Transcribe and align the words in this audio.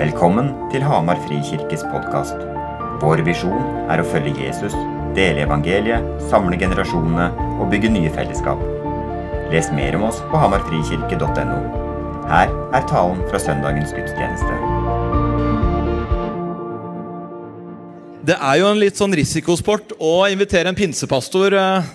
Velkommen 0.00 0.46
til 0.72 0.80
Hamar 0.80 1.18
Frikirkes 1.26 1.82
podkast. 1.92 2.38
Vår 3.02 3.20
visjon 3.26 3.58
er 3.92 4.00
å 4.00 4.04
følge 4.08 4.46
Jesus, 4.46 4.72
dele 5.12 5.42
evangeliet, 5.44 6.06
samle 6.30 6.56
generasjonene 6.56 7.26
og 7.60 7.66
bygge 7.68 7.90
nye 7.92 8.08
fellesskap. 8.14 8.62
Les 9.52 9.68
mer 9.76 9.98
om 9.98 10.06
oss 10.08 10.22
på 10.30 10.40
hamarfrikirke.no. 10.40 11.58
Her 12.30 12.48
er 12.48 12.86
talen 12.88 13.20
fra 13.28 13.42
søndagens 13.44 13.92
gudstjeneste. 13.92 14.56
Det 18.24 18.38
er 18.38 18.56
jo 18.62 18.70
en 18.70 18.80
litt 18.80 18.96
sånn 18.96 19.18
risikosport 19.20 19.92
å 20.00 20.14
invitere 20.32 20.72
en 20.72 20.80
pinsepastor 20.80 21.58
eh, 21.60 21.90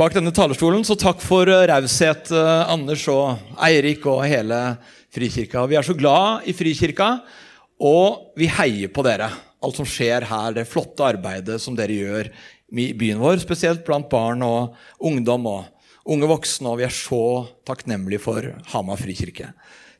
bak 0.00 0.16
denne 0.16 0.32
talerstolen, 0.32 0.88
så 0.88 0.96
takk 0.96 1.20
for 1.20 1.52
eh, 1.52 1.66
raushet, 1.68 2.32
eh, 2.32 2.72
Anders 2.72 3.04
og 3.12 3.60
Eirik 3.60 4.08
og 4.08 4.24
hele 4.24 4.62
Frikirka. 5.10 5.64
Vi 5.66 5.78
er 5.78 5.86
så 5.86 5.96
glad 5.98 6.46
i 6.46 6.54
Frikirka, 6.54 7.16
og 7.82 8.34
vi 8.38 8.46
heier 8.50 8.92
på 8.94 9.02
dere. 9.06 9.30
Alt 9.60 9.76
som 9.80 9.88
skjer 9.88 10.24
her, 10.28 10.54
det 10.56 10.68
flotte 10.70 11.04
arbeidet 11.04 11.58
som 11.60 11.74
dere 11.76 11.96
gjør 11.96 12.30
i 12.70 12.90
byen 12.96 13.20
vår, 13.20 13.40
spesielt 13.42 13.82
blant 13.86 14.08
barn 14.10 14.44
og 14.46 14.76
ungdom 15.02 15.48
og 15.50 16.10
unge 16.10 16.28
voksne. 16.30 16.70
Og 16.70 16.80
vi 16.80 16.86
er 16.86 16.94
så 16.94 17.22
takknemlige 17.66 18.22
for 18.22 18.46
Hamar 18.72 19.00
frikirke. 19.00 19.50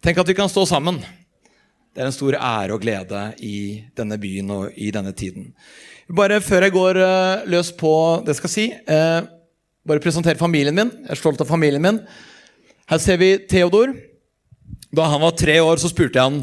Tenk 0.01 0.21
at 0.23 0.31
vi 0.31 0.37
kan 0.39 0.49
stå 0.49 0.65
sammen. 0.69 1.01
Det 1.91 2.05
er 2.05 2.09
en 2.09 2.15
stor 2.15 2.37
ære 2.39 2.77
og 2.77 2.85
glede 2.85 3.25
i 3.43 3.83
denne 3.99 4.17
byen 4.21 4.53
og 4.55 4.79
i 4.79 4.93
denne 4.95 5.13
tiden. 5.13 5.51
Bare 6.17 6.41
før 6.43 6.67
jeg 6.67 6.75
går 6.75 6.99
uh, 7.03 7.49
løs 7.51 7.73
på 7.75 7.93
det 8.23 8.33
jeg 8.35 8.41
skal 8.41 8.53
si, 8.53 8.67
uh, 8.71 9.27
bare 9.87 10.03
presentere 10.03 10.39
familien 10.39 10.75
min. 10.75 10.93
Jeg 11.03 11.17
er 11.17 11.21
stolt 11.21 11.43
av 11.43 11.51
familien 11.51 11.83
min. 11.83 11.99
Her 12.91 13.03
ser 13.03 13.19
vi 13.21 13.35
Theodor. 13.51 13.93
Da 14.95 15.07
han 15.07 15.23
var 15.23 15.37
tre 15.39 15.61
år, 15.63 15.79
så 15.79 15.91
spurte 15.91 16.19
jeg 16.19 16.27
han 16.27 16.43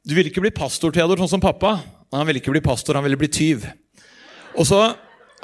du 0.00 0.14
ville 0.16 0.30
ikke 0.30 0.40
bli 0.40 0.52
pastor, 0.54 0.92
Theodor, 0.94 1.20
sånn 1.20 1.34
som 1.34 1.42
pappa. 1.42 1.74
Nei, 2.08 2.18
Han 2.22 2.26
ville 2.26 2.40
ikke 2.40 2.54
bli 2.54 2.62
pastor, 2.64 2.96
han 2.96 3.04
ville 3.04 3.18
bli 3.20 3.28
tyv. 3.28 3.66
Og 4.56 4.64
så 4.66 4.78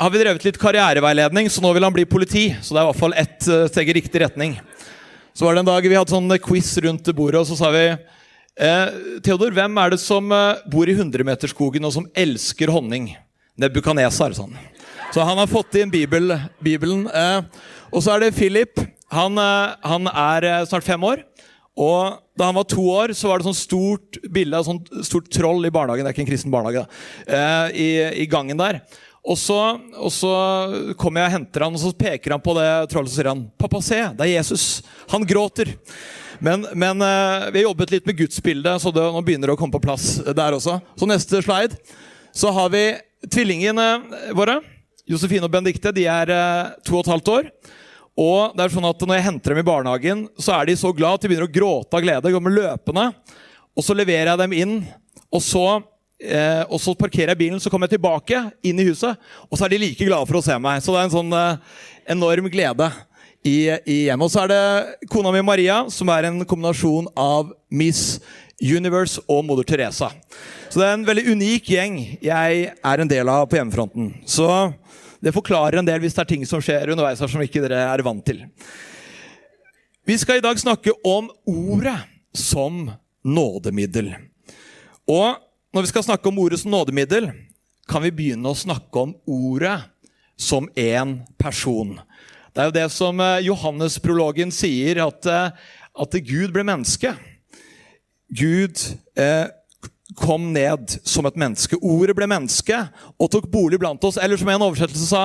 har 0.01 0.11
vi 0.11 0.21
drevet 0.23 0.47
litt 0.47 0.59
karriereveiledning, 0.61 1.51
så 1.53 1.61
nå 1.61 1.75
vil 1.77 1.85
han 1.85 1.93
bli 1.93 2.07
politi. 2.09 2.47
Så 2.65 2.73
det 2.73 2.81
er 2.81 2.87
i 2.87 2.89
hvert 2.89 3.03
fall 3.03 3.17
ett 3.21 3.49
eh, 3.53 3.67
steg 3.69 3.93
i 3.93 3.97
riktig 3.99 4.23
retning. 4.25 4.57
Så 5.37 5.45
var 5.45 5.55
det 5.55 5.63
en 5.63 5.69
dag 5.69 5.85
vi 5.85 5.95
hadde 5.95 6.15
sånn 6.15 6.33
quiz 6.41 6.73
rundt 6.87 7.13
bordet, 7.13 7.43
og 7.43 7.51
så 7.51 7.59
sa 7.61 7.69
vi 7.75 7.85
eh, 7.93 8.97
Theodor, 9.21 9.53
hvem 9.53 9.77
er 9.83 9.93
det 9.93 10.01
som 10.01 10.33
eh, 10.33 10.65
bor 10.73 10.89
i 10.89 10.97
hundremeterskogen 10.97 11.85
og 11.85 11.93
som 11.99 12.09
elsker 12.17 12.73
honning? 12.73 13.13
Nebukaneser, 13.61 14.33
sånn. 14.37 14.57
Så 15.13 15.25
han 15.25 15.39
har 15.41 15.53
fått 15.53 15.77
inn 15.81 15.93
Bibel, 15.93 16.33
Bibelen. 16.65 17.07
Eh, 17.13 17.45
og 17.93 18.01
så 18.01 18.17
er 18.17 18.25
det 18.25 18.35
Philip. 18.41 18.81
Han, 19.13 19.37
eh, 19.41 19.77
han 19.85 20.09
er 20.11 20.49
eh, 20.49 20.65
snart 20.69 20.89
fem 20.89 21.05
år. 21.05 21.23
Og 21.77 22.23
Da 22.37 22.51
han 22.51 22.57
var 22.57 22.67
to 22.69 22.83
år, 22.93 23.15
så 23.17 23.31
var 23.31 23.41
det 23.41 23.47
sånn 23.47 23.57
stort 23.57 24.19
bilde 24.33 24.59
av 24.59 24.67
sånn 24.67 24.83
stort 25.05 25.31
troll 25.33 25.65
i 25.65 25.73
barnehagen. 25.73 26.05
Det 26.05 26.11
er 26.11 26.17
ikke 26.17 26.25
en 26.27 26.29
kristen 26.29 26.53
barnehage. 26.53 26.83
Eh, 27.25 27.69
i, 27.73 27.89
i, 28.25 28.27
gangen 28.29 28.61
der. 28.61 28.83
Og 29.25 29.39
så, 29.41 29.57
og 29.97 30.13
så 30.13 30.33
kommer 31.01 31.23
jeg 31.23 31.31
og 31.31 31.35
henter 31.39 31.65
han, 31.65 31.79
og 31.79 31.81
så 31.81 31.95
peker 31.97 32.37
han 32.37 32.45
på 32.45 32.53
det 32.59 32.69
trollet 32.93 33.09
og 33.09 33.15
sier 33.15 33.31
han, 33.33 33.47
'Pappa, 33.57 33.81
se, 33.81 34.03
det 34.19 34.27
er 34.27 34.35
Jesus. 34.37 34.85
Han 35.15 35.25
gråter.' 35.25 35.73
Men, 36.45 36.67
men 36.77 37.01
eh, 37.01 37.49
vi 37.49 37.63
har 37.63 37.71
jobbet 37.71 37.95
litt 37.95 38.07
med 38.07 38.19
gudsbildet, 38.21 38.83
så 38.83 38.93
det, 38.93 39.01
nå 39.01 39.25
begynner 39.25 39.49
det 39.49 39.57
å 39.57 39.61
komme 39.61 39.73
på 39.73 39.81
plass 39.87 40.19
der 40.21 40.53
også. 40.53 40.77
Så 41.01 41.09
neste 41.09 41.41
slide. 41.41 41.81
Så 42.37 42.53
har 42.53 42.69
vi 42.69 42.85
tvillingene 43.33 43.87
våre. 44.37 44.61
Josefine 45.09 45.49
og 45.49 45.55
Benedicte. 45.55 45.95
De 45.97 46.05
er 46.11 46.33
eh, 46.35 46.77
to 46.85 46.99
og 46.99 47.07
et 47.07 47.13
halvt 47.15 47.33
år. 47.33 47.51
Og 48.17 48.55
det 48.57 48.65
er 48.65 48.73
sånn 48.73 48.89
at 48.89 49.03
Når 49.05 49.19
jeg 49.19 49.27
henter 49.27 49.53
dem 49.53 49.61
i 49.61 49.67
barnehagen, 49.67 50.23
så 50.41 50.55
er 50.57 50.71
de 50.71 50.79
så 50.81 50.93
glad 50.97 51.19
at 51.19 51.27
de 51.27 51.31
begynner 51.31 51.49
å 51.49 51.53
gråte 51.53 51.99
av 51.99 52.05
glede. 52.05 52.33
Med 52.41 52.57
løpende. 52.57 53.11
Og 53.77 53.85
så 53.85 53.97
leverer 53.97 54.33
jeg 54.33 54.41
dem 54.41 54.57
inn. 54.57 54.79
Og 55.29 55.43
så, 55.45 55.83
eh, 56.23 56.63
og 56.71 56.81
så 56.81 56.97
parkerer 56.97 57.35
jeg 57.35 57.43
bilen, 57.45 57.61
så 57.61 57.69
kommer 57.69 57.91
jeg 57.91 57.99
tilbake 57.99 58.41
inn 58.65 58.81
i 58.81 58.89
huset. 58.89 59.21
Og 59.51 59.59
så 59.59 59.67
er 59.67 59.75
de 59.75 59.83
like 59.85 60.09
glade 60.09 60.27
for 60.27 60.41
å 60.41 60.45
se 60.45 60.57
meg. 60.57 60.81
Så 60.81 60.95
det 60.95 61.03
er 61.03 61.11
en 61.11 61.17
sånn 61.19 61.37
eh, 61.37 61.61
enorm 62.17 62.49
glede 62.49 62.89
i, 63.45 63.69
i 63.85 63.99
hjemmet. 64.07 64.25
Og 64.25 64.33
så 64.33 64.45
er 64.45 64.53
det 64.55 65.09
kona 65.13 65.35
mi 65.35 65.45
Maria, 65.45 65.83
som 65.93 66.09
er 66.15 66.31
en 66.31 66.41
kombinasjon 66.49 67.11
av 67.13 67.53
Miss 67.69 68.19
Universe 68.63 69.21
og 69.29 69.45
Moder 69.45 69.67
Teresa. 69.69 70.09
Så 70.71 70.81
det 70.81 70.87
er 70.89 70.97
en 70.97 71.07
veldig 71.07 71.27
unik 71.37 71.69
gjeng 71.71 71.99
jeg 72.25 72.71
er 72.73 73.03
en 73.03 73.11
del 73.11 73.29
av 73.29 73.45
på 73.51 73.59
hjemmefronten. 73.59 74.15
Så 74.25 74.49
det 75.21 75.35
forklarer 75.35 75.81
en 75.81 75.89
del 75.89 76.03
hvis 76.03 76.17
det 76.17 76.23
er 76.25 76.31
ting 76.35 76.45
som 76.49 76.63
skjer 76.63 76.93
underveis 76.93 77.23
her 77.23 77.31
som 77.33 77.43
ikke 77.45 77.63
dere 77.65 77.83
er 77.89 78.05
vant 78.07 78.25
til. 78.27 78.45
Vi 80.07 80.17
skal 80.21 80.39
i 80.39 80.45
dag 80.45 80.59
snakke 80.61 80.95
om 81.07 81.31
ordet 81.51 81.99
som 82.37 82.85
nådemiddel. 83.27 84.13
Og 85.11 85.39
når 85.75 85.83
vi 85.83 85.91
skal 85.91 86.07
snakke 86.07 86.31
om 86.31 86.39
ordet 86.39 86.61
som 86.63 86.71
nådemiddel, 86.71 87.31
kan 87.91 88.03
vi 88.05 88.15
begynne 88.15 88.51
å 88.51 88.59
snakke 88.59 89.03
om 89.03 89.15
ordet 89.27 89.79
som 90.37 90.69
én 90.77 91.21
person. 91.39 91.97
Det 92.53 92.63
er 92.63 92.71
jo 92.71 92.77
det 92.77 92.87
som 92.95 93.21
eh, 93.21 93.45
Johannes-prologen 93.47 94.53
sier, 94.55 95.03
at, 95.05 95.27
eh, 95.29 95.51
at 95.97 96.17
Gud 96.25 96.55
ble 96.55 96.65
menneske. 96.67 97.13
Gud 98.33 98.81
eh, 99.19 99.47
kom 100.17 100.51
ned 100.55 100.97
som 101.05 101.27
et 101.29 101.39
menneske. 101.39 101.79
Ordet 101.81 102.17
ble 102.17 102.29
menneske 102.31 102.79
og 103.17 103.31
tok 103.33 103.49
bolig 103.53 103.79
blant 103.83 104.03
oss. 104.09 104.19
Eller 104.21 104.41
som 104.41 104.51
en 104.53 104.65
oversettelse 104.69 105.11
sa, 105.11 105.25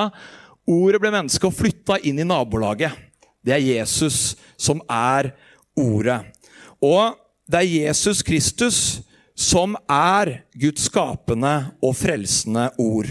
ordet 0.68 1.02
ble 1.02 1.13
menneske 1.13 1.47
og 1.47 1.56
flytta 1.56 2.00
inn 2.07 2.19
i 2.22 2.28
nabolaget. 2.28 2.94
Det 3.41 3.56
er 3.56 3.63
Jesus 3.63 4.35
som 4.59 4.84
er 4.91 5.31
ordet. 5.79 6.22
Og 6.81 7.18
det 7.50 7.63
er 7.63 7.72
Jesus 7.88 8.22
Kristus 8.25 8.78
som 9.38 9.74
er 9.90 10.41
Guds 10.59 10.85
skapende 10.90 11.56
og 11.81 11.96
frelsende 11.97 12.69
ord. 12.79 13.09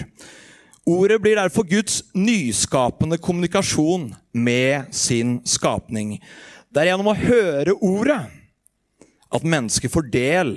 Ordet 0.91 1.21
blir 1.23 1.37
derfor 1.39 1.67
Guds 1.69 2.01
nyskapende 2.15 3.19
kommunikasjon 3.19 4.11
med 4.33 4.95
sin 4.95 5.41
skapning. 5.45 6.19
Det 6.71 6.83
er 6.83 6.93
gjennom 6.93 7.11
å 7.13 7.19
høre 7.19 7.77
ordet 7.77 8.21
at 9.31 9.47
mennesket 9.47 9.93
får 9.93 10.09
del 10.11 10.55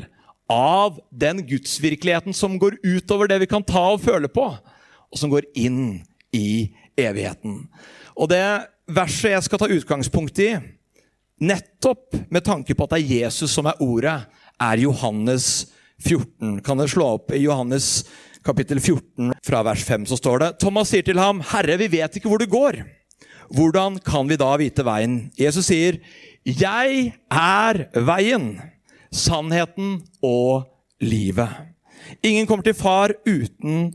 av 0.53 0.99
den 1.09 1.41
gudsvirkeligheten 1.47 2.35
som 2.37 2.59
går 2.61 2.77
utover 2.83 3.31
det 3.31 3.41
vi 3.43 3.49
kan 3.49 3.65
ta 3.65 3.87
og 3.95 4.03
føle 4.03 4.29
på, 4.29 4.45
og 4.53 5.19
som 5.19 5.31
går 5.33 5.47
inn 5.57 6.03
i 6.33 6.69
evigheten. 6.99 7.63
Og 8.13 8.29
det 8.29 8.43
verset 8.93 9.33
jeg 9.33 9.45
skal 9.47 9.63
ta 9.63 9.71
utgangspunkt 9.73 10.41
i, 10.43 10.51
nettopp 11.43 12.13
med 12.31 12.45
tanke 12.45 12.75
på 12.77 12.85
at 12.85 12.95
det 12.95 13.01
er 13.01 13.23
Jesus 13.23 13.55
som 13.55 13.67
er 13.69 13.81
ordet, 13.83 14.19
er 14.61 14.83
Johannes 14.83 15.47
14. 16.03 16.59
Kan 16.63 16.79
dere 16.79 16.91
slå 16.91 17.15
opp 17.17 17.33
i 17.33 17.41
Johannes 17.43 18.03
kapittel 18.43 18.79
14 18.79 19.33
fra 19.43 19.63
vers 19.65 19.83
5, 19.87 20.05
så 20.11 20.19
står 20.19 20.43
det 20.43 20.51
Thomas 20.61 20.91
sier 20.91 21.05
til 21.05 21.19
ham, 21.19 21.41
'Herre, 21.41 21.77
vi 21.79 21.87
vet 21.87 22.17
ikke 22.17 22.29
hvor 22.29 22.41
du 22.41 22.49
går.' 22.49 22.83
Hvordan 23.53 23.99
kan 23.99 24.27
vi 24.27 24.35
da 24.39 24.55
vite 24.57 24.83
veien? 24.85 25.31
Jesus 25.37 25.67
sier, 25.67 25.99
'Jeg 26.45 27.13
er 27.29 27.85
veien' 27.93 28.72
sannheten 29.13 29.99
og 30.25 30.65
livet. 31.03 31.49
Ingen 32.25 32.47
kommer 32.49 32.65
til 32.65 32.75
far 32.77 33.13
uten 33.27 33.93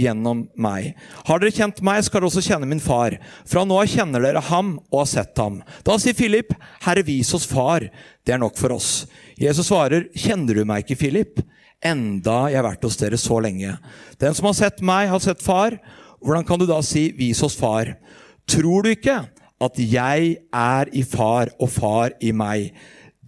gjennom 0.00 0.44
meg. 0.60 0.94
Har 1.28 1.40
dere 1.40 1.54
kjent 1.54 1.80
meg, 1.84 2.02
skal 2.04 2.20
dere 2.20 2.30
også 2.30 2.44
kjenne 2.44 2.68
min 2.68 2.82
far. 2.82 3.16
Fra 3.48 3.64
nå 3.66 3.80
av 3.82 3.90
kjenner 3.90 4.22
dere 4.24 4.42
ham 4.50 4.76
og 4.90 5.02
har 5.02 5.10
sett 5.10 5.40
ham. 5.40 5.60
Da 5.86 5.98
sier 6.00 6.16
Philip, 6.16 6.54
Herre, 6.84 7.04
vis 7.06 7.32
oss 7.36 7.48
far. 7.48 7.86
Det 8.24 8.34
er 8.34 8.40
nok 8.42 8.58
for 8.60 8.76
oss. 8.76 9.06
Jesus 9.40 9.70
svarer, 9.70 10.08
Kjenner 10.16 10.60
du 10.60 10.64
meg 10.68 10.84
ikke, 10.84 11.00
Philip? 11.04 11.42
Enda 11.80 12.50
jeg 12.52 12.60
har 12.60 12.68
vært 12.68 12.84
hos 12.84 12.98
dere 13.00 13.18
så 13.20 13.40
lenge. 13.40 13.74
Den 14.20 14.36
som 14.36 14.50
har 14.50 14.56
sett 14.58 14.82
meg, 14.84 15.08
har 15.10 15.22
sett 15.24 15.42
far. 15.44 15.78
Hvordan 16.20 16.44
kan 16.48 16.60
du 16.60 16.66
da 16.68 16.80
si, 16.84 17.08
vis 17.16 17.40
oss 17.44 17.56
far? 17.56 17.94
Tror 18.50 18.84
du 18.84 18.92
ikke 18.92 19.22
at 19.60 19.80
jeg 19.80 20.34
er 20.56 20.90
i 20.96 21.04
far 21.08 21.52
og 21.60 21.70
far 21.72 22.16
i 22.20 22.32
meg? 22.36 22.74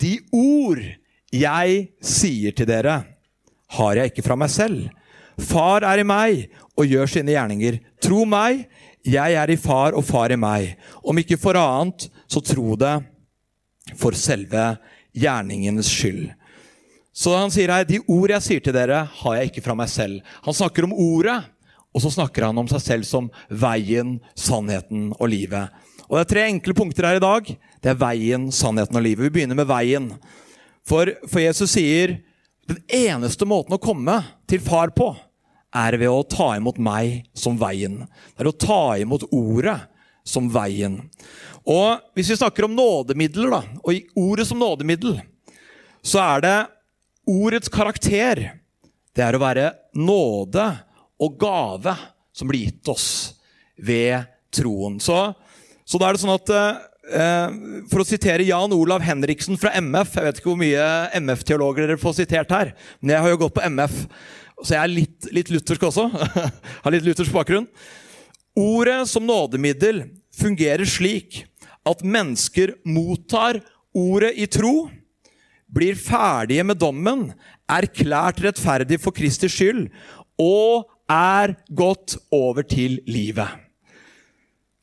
De 0.02 0.16
ord 0.34 0.82
jeg 1.32 1.76
sier 2.04 2.54
til 2.56 2.68
dere, 2.68 3.02
har 3.72 3.96
jeg 3.96 4.10
ikke 4.10 4.24
fra 4.26 4.36
meg 4.36 4.50
selv. 4.52 4.90
Far 5.40 5.86
er 5.88 6.02
i 6.02 6.06
meg 6.06 6.50
og 6.76 6.90
gjør 6.90 7.08
sine 7.08 7.32
gjerninger. 7.32 7.78
Tro 8.02 8.26
meg, 8.28 8.66
jeg 9.06 9.38
er 9.38 9.52
i 9.52 9.58
far 9.60 9.96
og 9.96 10.04
far 10.06 10.34
i 10.34 10.38
meg. 10.38 10.74
Om 11.00 11.22
ikke 11.22 11.40
for 11.40 11.56
annet, 11.58 12.08
så 12.28 12.42
tro 12.44 12.76
det 12.78 12.98
for 13.98 14.16
selve 14.18 14.74
gjerningenes 15.16 15.88
skyld. 15.90 16.30
Så 17.12 17.34
han 17.36 17.52
sier 17.52 17.72
her, 17.72 17.84
de 17.84 18.00
ord 18.08 18.32
jeg 18.32 18.44
sier 18.44 18.62
til 18.64 18.76
dere, 18.76 19.04
har 19.04 19.38
jeg 19.38 19.50
ikke 19.50 19.64
fra 19.64 19.76
meg 19.76 19.90
selv. 19.92 20.22
Han 20.46 20.56
snakker 20.56 20.86
om 20.86 20.94
ordet, 20.96 21.38
og 21.92 22.04
så 22.04 22.12
snakker 22.14 22.48
han 22.48 22.60
om 22.60 22.68
seg 22.70 22.80
selv 22.80 23.08
som 23.08 23.28
veien, 23.48 24.16
sannheten 24.38 25.10
og 25.18 25.28
livet. 25.28 25.68
Og 26.08 26.18
Det 26.18 26.22
er 26.22 26.30
tre 26.32 26.46
enkle 26.48 26.76
punkter 26.76 27.08
her 27.08 27.20
i 27.20 27.24
dag. 27.24 27.52
Det 27.82 27.90
er 27.90 27.98
veien, 27.98 28.46
sannheten 28.54 28.98
og 28.98 29.02
livet. 29.04 29.26
Vi 29.26 29.34
begynner 29.38 29.58
med 29.58 29.66
veien. 29.70 30.12
For, 30.86 31.10
for 31.26 31.42
Jesus 31.42 31.74
sier 31.74 32.20
den 32.70 32.78
eneste 32.86 33.46
måten 33.48 33.74
å 33.74 33.82
komme 33.82 34.20
til 34.50 34.62
far 34.62 34.92
på, 34.94 35.10
er 35.72 35.96
ved 35.98 36.10
å 36.12 36.22
ta 36.28 36.52
imot 36.58 36.78
meg 36.82 37.24
som 37.34 37.56
veien. 37.58 38.02
Det 38.34 38.44
er 38.44 38.50
å 38.50 38.54
ta 38.54 38.82
imot 39.00 39.24
ordet 39.32 39.78
som 40.24 40.50
veien. 40.52 41.00
Og 41.66 42.02
Hvis 42.14 42.30
vi 42.32 42.38
snakker 42.38 42.66
om 42.66 42.76
nådemidler, 42.76 43.50
da, 43.50 43.62
og 43.82 44.18
ordet 44.18 44.46
som 44.48 44.60
nådemiddel, 44.62 45.18
så 46.02 46.22
er 46.22 46.44
det 46.44 46.56
ordets 47.30 47.70
karakter, 47.72 48.44
det 49.14 49.24
er 49.24 49.36
å 49.36 49.42
være 49.42 49.72
nåde 49.98 50.66
og 51.22 51.36
gave 51.40 51.94
som 52.34 52.50
blir 52.50 52.66
gitt 52.66 52.88
oss 52.90 53.08
ved 53.76 54.26
troen. 54.54 54.98
Så, 55.02 55.18
så 55.84 56.00
da 56.00 56.08
er 56.08 56.16
det 56.16 56.22
sånn 56.22 56.34
at 56.34 56.52
eh, 56.52 56.80
For 57.02 57.98
å 57.98 58.06
sitere 58.06 58.46
Jan 58.46 58.70
Olav 58.76 59.02
Henriksen 59.02 59.58
fra 59.58 59.72
MF 59.74 60.12
Jeg 60.14 60.26
vet 60.28 60.36
ikke 60.38 60.52
hvor 60.52 60.60
mye 60.60 60.84
MF-teologer 61.18 61.88
dere 61.88 61.98
får 61.98 62.20
sitert 62.20 62.54
her, 62.54 62.70
men 63.00 63.16
jeg 63.16 63.24
har 63.24 63.32
jo 63.32 63.40
gått 63.40 63.56
på 63.56 63.64
MF, 63.66 63.96
så 64.62 64.76
jeg 64.76 64.82
er 64.84 64.92
litt, 64.92 65.26
litt 65.34 65.50
luthersk 65.50 65.82
også. 65.88 66.04
har 66.84 66.94
litt 66.94 67.08
luthersk 67.08 67.34
bakgrunn. 67.34 67.66
Ordet 68.54 69.00
som 69.10 69.26
nådemiddel 69.26 70.04
fungerer 70.38 70.86
slik 70.86 71.42
at 71.88 72.04
mennesker 72.06 72.76
mottar 72.86 73.58
ordet 73.90 74.36
i 74.38 74.46
tro, 74.46 74.86
blir 75.72 75.96
ferdige 75.98 76.64
med 76.68 76.78
dommen, 76.78 77.30
erklært 77.66 78.42
rettferdig 78.44 79.00
for 79.02 79.14
Kristi 79.16 79.48
skyld 79.50 79.86
og 80.40 80.86
er 81.10 81.56
gått 81.72 82.16
over 82.32 82.62
til 82.66 83.00
livet. 83.08 83.48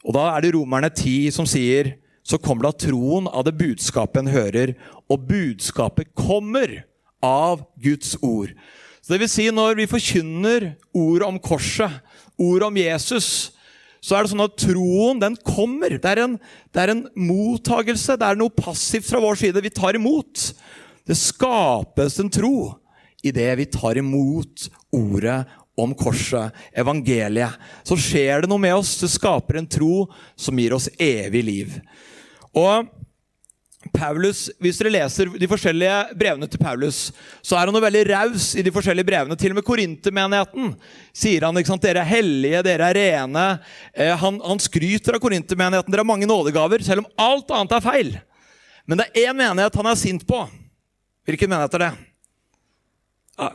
Og 0.03 0.15
Da 0.15 0.29
er 0.33 0.41
det 0.41 0.53
Romerne 0.55 0.89
10 0.89 1.31
som 1.35 1.47
sier 1.49 1.93
så 2.29 2.37
kommer 2.37 2.67
da 2.67 2.73
troen 2.77 3.27
av 3.27 3.47
det 3.47 3.55
budskapet 3.57 4.21
en 4.21 4.33
hører, 4.33 4.75
og 5.09 5.25
budskapet 5.31 6.11
kommer 6.17 6.83
av 7.25 7.63
Guds 7.81 8.13
ord. 8.21 8.53
Så 9.01 9.15
det 9.15 9.23
vil 9.23 9.31
si, 9.31 9.47
når 9.49 9.79
vi 9.79 9.89
forkynner 9.89 10.73
ordet 10.93 11.25
om 11.25 11.39
korset, 11.41 11.89
ordet 12.37 12.67
om 12.67 12.77
Jesus, 12.77 13.29
så 13.99 14.15
er 14.15 14.23
det 14.23 14.31
sånn 14.31 14.45
at 14.45 14.59
troen 14.61 15.19
den 15.19 15.35
kommer. 15.43 15.97
Det 15.97 16.11
er, 16.11 16.21
en, 16.23 16.35
det 16.71 16.83
er 16.83 16.93
en 16.93 17.07
mottagelse. 17.17 18.15
Det 18.15 18.27
er 18.27 18.37
noe 18.39 18.53
passivt 18.53 19.09
fra 19.09 19.19
vår 19.23 19.39
side. 19.41 19.63
Vi 19.65 19.73
tar 19.75 19.97
imot. 19.97 20.51
Det 21.09 21.17
skapes 21.17 22.19
en 22.21 22.31
tro 22.31 22.53
idet 23.25 23.49
vi 23.59 23.65
tar 23.67 23.99
imot 23.99 24.69
ordet 24.95 25.41
om 25.79 25.95
korset, 25.97 26.55
evangeliet. 26.75 27.57
Så 27.87 27.97
skjer 27.99 28.43
det 28.43 28.51
noe 28.51 28.61
med 28.61 28.77
oss. 28.77 28.97
Det 29.01 29.11
skaper 29.11 29.59
en 29.59 29.67
tro 29.67 30.05
som 30.39 30.59
gir 30.59 30.75
oss 30.75 30.87
evig 30.95 31.43
liv. 31.47 31.75
Og 32.57 32.87
Paulus, 33.95 34.49
Hvis 34.59 34.77
dere 34.79 34.91
leser 34.91 35.29
de 35.39 35.47
forskjellige 35.47 36.15
brevene 36.19 36.47
til 36.51 36.59
Paulus, 36.59 37.13
så 37.41 37.55
er 37.55 37.69
han 37.69 37.75
jo 37.75 37.81
veldig 37.81 38.01
raus 38.09 38.49
i 38.59 38.63
de 38.65 38.73
forskjellige 38.75 39.07
brevene. 39.07 39.37
Til 39.39 39.53
og 39.53 39.59
med 39.59 39.65
Korintermenigheten 39.65 40.73
sier 41.15 41.45
han 41.47 41.57
ikke 41.57 41.71
sant, 41.71 41.85
dere 41.87 42.03
er 42.03 42.09
hellige, 42.09 42.63
dere 42.67 42.89
er 42.89 42.99
rene. 42.99 43.45
Eh, 43.93 44.11
han, 44.19 44.41
han, 44.43 44.59
skryter 44.59 45.15
av 45.15 45.23
Korintermenigheten. 45.23 45.93
Dere 45.95 46.03
har 46.03 46.11
mange 46.11 46.27
nådegaver, 46.27 46.83
selv 46.83 47.05
om 47.05 47.23
alt 47.23 47.53
annet 47.55 47.77
er 47.77 47.85
feil. 47.85 48.11
Men 48.83 48.99
det 48.99 49.07
er 49.07 49.29
én 49.29 49.39
menighet 49.39 49.79
han 49.79 49.87
er 49.87 50.01
sint 50.01 50.27
på. 50.27 50.41
Hvilken 51.29 51.51
menighet 51.51 51.79
er 51.79 51.85
det? 51.85 51.91
Ja, 53.39 53.49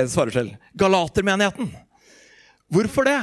jeg 0.00 0.10
svarer 0.10 0.34
selv. 0.34 0.58
Galatermenigheten. 0.82 1.70
Hvorfor 2.74 3.06
det? 3.06 3.20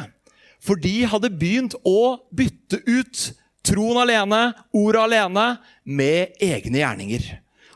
For 0.63 0.79
de 0.79 0.95
hadde 1.11 1.35
begynt 1.35 1.75
å 1.83 2.23
bytte 2.35 2.79
ut 2.87 3.27
troen 3.67 3.99
alene, 4.01 4.51
ordet 4.75 5.03
alene, 5.03 5.47
med 5.83 6.39
egne 6.43 6.81
gjerninger. 6.81 7.27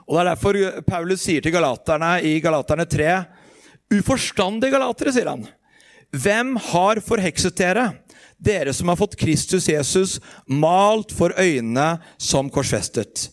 Og 0.08 0.18
Det 0.18 0.22
er 0.22 0.30
derfor 0.32 0.58
Paulus 0.88 1.24
sier 1.24 1.44
til 1.44 1.54
galaterne 1.56 2.18
i 2.28 2.40
Galaterne 2.44 2.88
3 2.90 3.12
Uforstandige 3.92 4.72
galatere, 4.72 5.12
sier 5.12 5.28
han. 5.28 5.46
Hvem 6.12 6.56
har 6.72 7.00
forhekset 7.04 7.58
dere, 7.60 7.86
dere 8.40 8.74
som 8.76 8.92
har 8.92 9.00
fått 9.00 9.18
Kristus 9.20 9.68
Jesus 9.68 10.18
malt 10.48 11.12
for 11.16 11.36
øynene 11.40 12.02
som 12.20 12.50
korsfestet? 12.52 13.30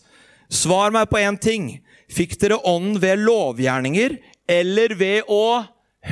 Svar 0.50 0.90
meg 0.94 1.10
på 1.10 1.20
én 1.22 1.38
ting. 1.38 1.70
Fikk 2.10 2.38
dere 2.40 2.58
ånden 2.66 2.98
ved 3.02 3.22
lovgjerninger 3.22 4.16
eller 4.48 4.94
ved 4.98 5.30
å 5.30 5.62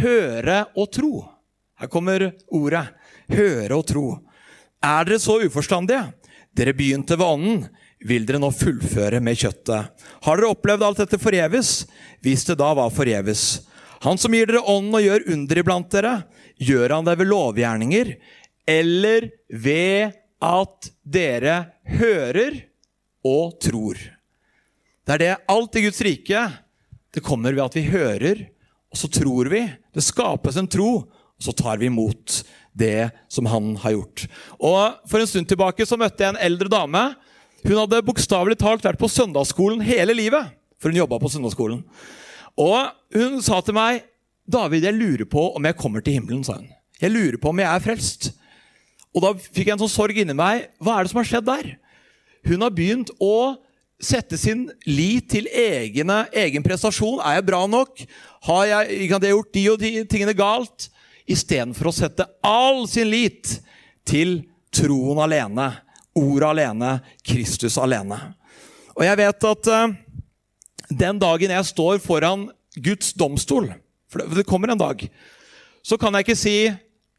høre 0.03 0.65
og 0.77 0.91
tro? 0.95 1.13
Her 1.79 1.91
kommer 1.93 2.31
ordet. 2.55 2.87
Høre 3.33 3.75
og 3.79 3.87
tro. 3.89 4.07
Er 4.85 5.07
dere 5.09 5.19
så 5.23 5.41
uforstandige? 5.43 6.05
Dere 6.57 6.73
begynte 6.77 7.19
ved 7.19 7.27
ånden, 7.27 7.65
vil 8.07 8.27
dere 8.29 8.41
nå 8.41 8.49
fullføre 8.55 9.21
med 9.25 9.37
kjøttet. 9.37 9.93
Har 10.25 10.39
dere 10.39 10.53
opplevd 10.55 10.85
alt 10.87 11.01
dette 11.03 11.21
forgjeves? 11.21 11.85
Hvis 12.25 12.47
det 12.49 12.59
da 12.61 12.71
var 12.77 12.93
forgjeves. 12.95 13.67
Han 14.05 14.21
som 14.21 14.35
gir 14.37 14.49
dere 14.49 14.65
ånden 14.65 14.97
og 14.97 15.05
gjør 15.05 15.27
under 15.35 15.61
iblant 15.61 15.93
dere, 15.93 16.15
gjør 16.57 16.97
han 16.97 17.09
det 17.09 17.17
ved 17.21 17.31
lovgjerninger 17.33 18.13
eller 18.67 19.29
ved 19.53 20.17
at 20.43 20.91
dere 21.03 21.57
hører 21.99 22.61
og 23.27 23.59
tror? 23.63 24.01
Det 25.07 25.15
er 25.15 25.23
det 25.23 25.35
alt 25.53 25.79
i 25.79 25.85
Guds 25.85 26.01
rike. 26.03 26.47
Det 27.15 27.25
kommer 27.25 27.55
ved 27.55 27.65
at 27.65 27.77
vi 27.79 27.85
hører, 27.89 28.47
og 28.91 28.99
så 28.99 29.11
tror 29.13 29.53
vi. 29.53 29.63
Det 29.95 30.05
skapes 30.05 30.59
en 30.59 30.69
tro, 30.69 31.07
så 31.41 31.53
tar 31.53 31.81
vi 31.81 31.91
imot 31.91 32.43
det 32.77 33.11
som 33.33 33.49
han 33.49 33.75
har 33.83 33.97
gjort. 33.97 34.27
Og 34.61 35.09
For 35.09 35.21
en 35.21 35.31
stund 35.31 35.49
tilbake 35.49 35.87
så 35.89 35.99
møtte 36.01 36.25
jeg 36.25 36.35
en 36.35 36.45
eldre 36.49 36.71
dame. 36.73 37.05
Hun 37.65 37.81
hadde 37.81 38.05
bokstavelig 38.07 38.59
talt 38.61 38.85
vært 38.85 39.01
på 39.01 39.11
søndagsskolen 39.11 39.85
hele 39.85 40.17
livet. 40.17 40.53
For 40.81 40.93
hun 40.93 41.01
jobba 41.01 41.19
på 41.21 41.33
søndagsskolen. 41.33 41.83
Og 42.57 42.79
hun 43.17 43.41
sa 43.43 43.61
til 43.61 43.77
meg, 43.77 44.05
'David, 44.47 44.85
jeg 44.85 44.95
lurer 44.95 45.25
på 45.25 45.57
om 45.57 45.65
jeg 45.65 45.77
kommer 45.77 46.01
til 46.01 46.15
himmelen', 46.15 46.45
sa 46.45 46.55
hun. 46.55 46.69
'Jeg 47.01 47.11
lurer 47.11 47.37
på 47.37 47.49
om 47.49 47.59
jeg 47.59 47.75
er 47.75 47.81
frelst'. 47.81 48.33
Og 49.15 49.23
da 49.23 49.33
fikk 49.33 49.67
jeg 49.67 49.73
en 49.73 49.79
sånn 49.79 49.97
sorg 49.97 50.17
inni 50.17 50.37
meg. 50.37 50.69
Hva 50.81 50.99
er 50.99 51.05
det 51.05 51.11
som 51.11 51.19
har 51.19 51.29
skjedd 51.29 51.47
der? 51.47 51.77
Hun 52.47 52.61
har 52.61 52.71
begynt 52.71 53.11
å 53.21 53.57
sette 54.01 54.37
sin 54.37 54.71
lit 54.87 55.31
til 55.33 55.49
egne, 55.49 56.27
egen 56.33 56.63
prestasjon. 56.63 57.21
Er 57.25 57.41
jeg 57.41 57.47
bra 57.49 57.67
nok? 57.67 58.05
Har 58.45 58.67
jeg, 58.67 59.09
jeg 59.09 59.33
gjort 59.33 59.53
de 59.53 59.65
og 59.73 59.79
de 59.81 60.05
tingene 60.05 60.37
galt? 60.37 60.91
Istedenfor 61.27 61.91
å 61.91 61.95
sette 61.95 62.27
all 62.47 62.85
sin 62.91 63.11
lit 63.11 63.59
til 64.07 64.41
troen 64.75 65.21
alene, 65.25 65.71
ordet 66.17 66.49
alene, 66.49 66.93
Kristus 67.27 67.79
alene. 67.81 68.19
Og 68.97 69.05
jeg 69.05 69.21
vet 69.21 69.49
at 69.51 69.71
uh, 69.73 69.95
den 70.89 71.21
dagen 71.21 71.53
jeg 71.53 71.71
står 71.73 72.01
foran 72.05 72.49
Guds 72.77 73.13
domstol, 73.17 73.71
for 74.09 74.25
det 74.37 74.47
kommer 74.49 74.73
en 74.73 74.81
dag, 74.81 75.03
så 75.87 75.99
kan 76.01 76.15
jeg 76.15 76.27
ikke 76.27 76.39
si 76.39 76.57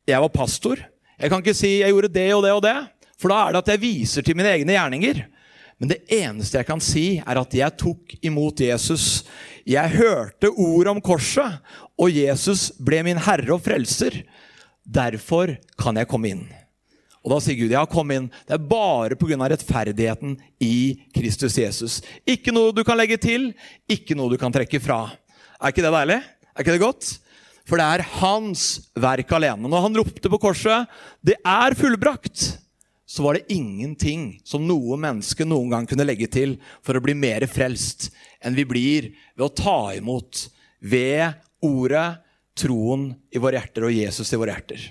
'jeg 0.07 0.21
var 0.21 0.29
pastor'. 0.29 0.83
Jeg 1.19 1.29
kan 1.29 1.41
ikke 1.41 1.53
si 1.53 1.79
'jeg 1.79 1.91
gjorde 1.91 2.13
det 2.13 2.33
og 2.35 2.43
det 2.43 2.51
og 2.51 2.63
det', 2.63 2.87
for 3.17 3.29
da 3.29 3.47
er 3.47 3.51
det 3.51 3.57
at 3.57 3.67
jeg 3.67 3.81
viser 3.81 4.21
til 4.21 4.35
mine 4.35 4.49
egne 4.49 4.73
gjerninger. 4.73 5.25
Men 5.79 5.89
det 5.89 5.99
eneste 6.09 6.57
jeg 6.57 6.65
kan 6.65 6.81
si, 6.81 7.21
er 7.21 7.37
at 7.37 7.53
jeg 7.53 7.77
tok 7.77 8.15
imot 8.25 8.59
Jesus. 8.59 9.25
Jeg 9.65 9.89
hørte 9.89 10.49
ord 10.49 10.87
om 10.87 11.01
korset, 11.01 11.59
og 11.97 12.13
Jesus 12.13 12.69
ble 12.77 13.01
min 13.05 13.19
herre 13.27 13.55
og 13.55 13.63
frelser. 13.65 14.21
Derfor 14.85 15.55
kan 15.79 15.97
jeg 15.97 16.09
komme 16.09 16.31
inn. 16.31 16.45
Og 17.25 17.33
Da 17.33 17.41
sier 17.43 17.57
Gud, 17.59 17.73
ja, 17.73 17.83
kom 17.89 18.11
inn. 18.13 18.29
Det 18.47 18.55
er 18.55 18.69
bare 18.69 19.17
pga. 19.19 19.35
rettferdigheten 19.35 20.37
i 20.63 20.95
Kristus 21.11 21.57
Jesus. 21.57 22.01
Ikke 22.23 22.53
noe 22.53 22.71
du 22.71 22.85
kan 22.87 22.97
legge 22.97 23.17
til, 23.17 23.53
ikke 23.89 24.15
noe 24.15 24.31
du 24.31 24.37
kan 24.37 24.53
trekke 24.53 24.79
fra. 24.79 25.11
Er 25.59 25.73
ikke 25.73 25.83
det 25.83 25.91
deilig? 25.91 26.21
Er 26.55 26.63
ikke 26.63 26.77
det 26.77 26.85
godt? 26.85 27.17
For 27.67 27.75
det 27.75 27.83
er 27.83 28.07
hans 28.21 28.63
verk 28.95 29.31
alene. 29.35 29.67
Når 29.67 29.81
han 29.81 29.97
ropte 29.99 30.29
på 30.29 30.39
korset 30.39 30.87
'Det 31.19 31.35
er 31.43 31.75
fullbrakt', 31.75 32.59
så 33.05 33.23
var 33.23 33.33
det 33.33 33.51
ingenting 33.51 34.39
som 34.43 34.65
noe 34.67 34.95
menneske 34.95 35.43
noen 35.43 35.69
gang 35.69 35.87
kunne 35.87 36.05
legge 36.05 36.27
til 36.27 36.57
for 36.83 36.93
å 36.95 37.03
bli 37.03 37.13
mer 37.13 37.45
frelst 37.47 38.09
enn 38.43 38.55
vi 38.55 38.63
blir 38.63 39.11
ved 39.35 39.45
å 39.47 39.55
ta 39.55 39.95
imot 39.95 40.47
ved 40.79 41.33
ordet, 41.63 42.07
troen 42.57 43.11
i 43.29 43.41
våre 43.41 43.59
hjerter 43.59 43.85
og 43.87 43.93
Jesus 43.93 44.33
i 44.33 44.39
våre 44.39 44.55
hjerter. 44.55 44.83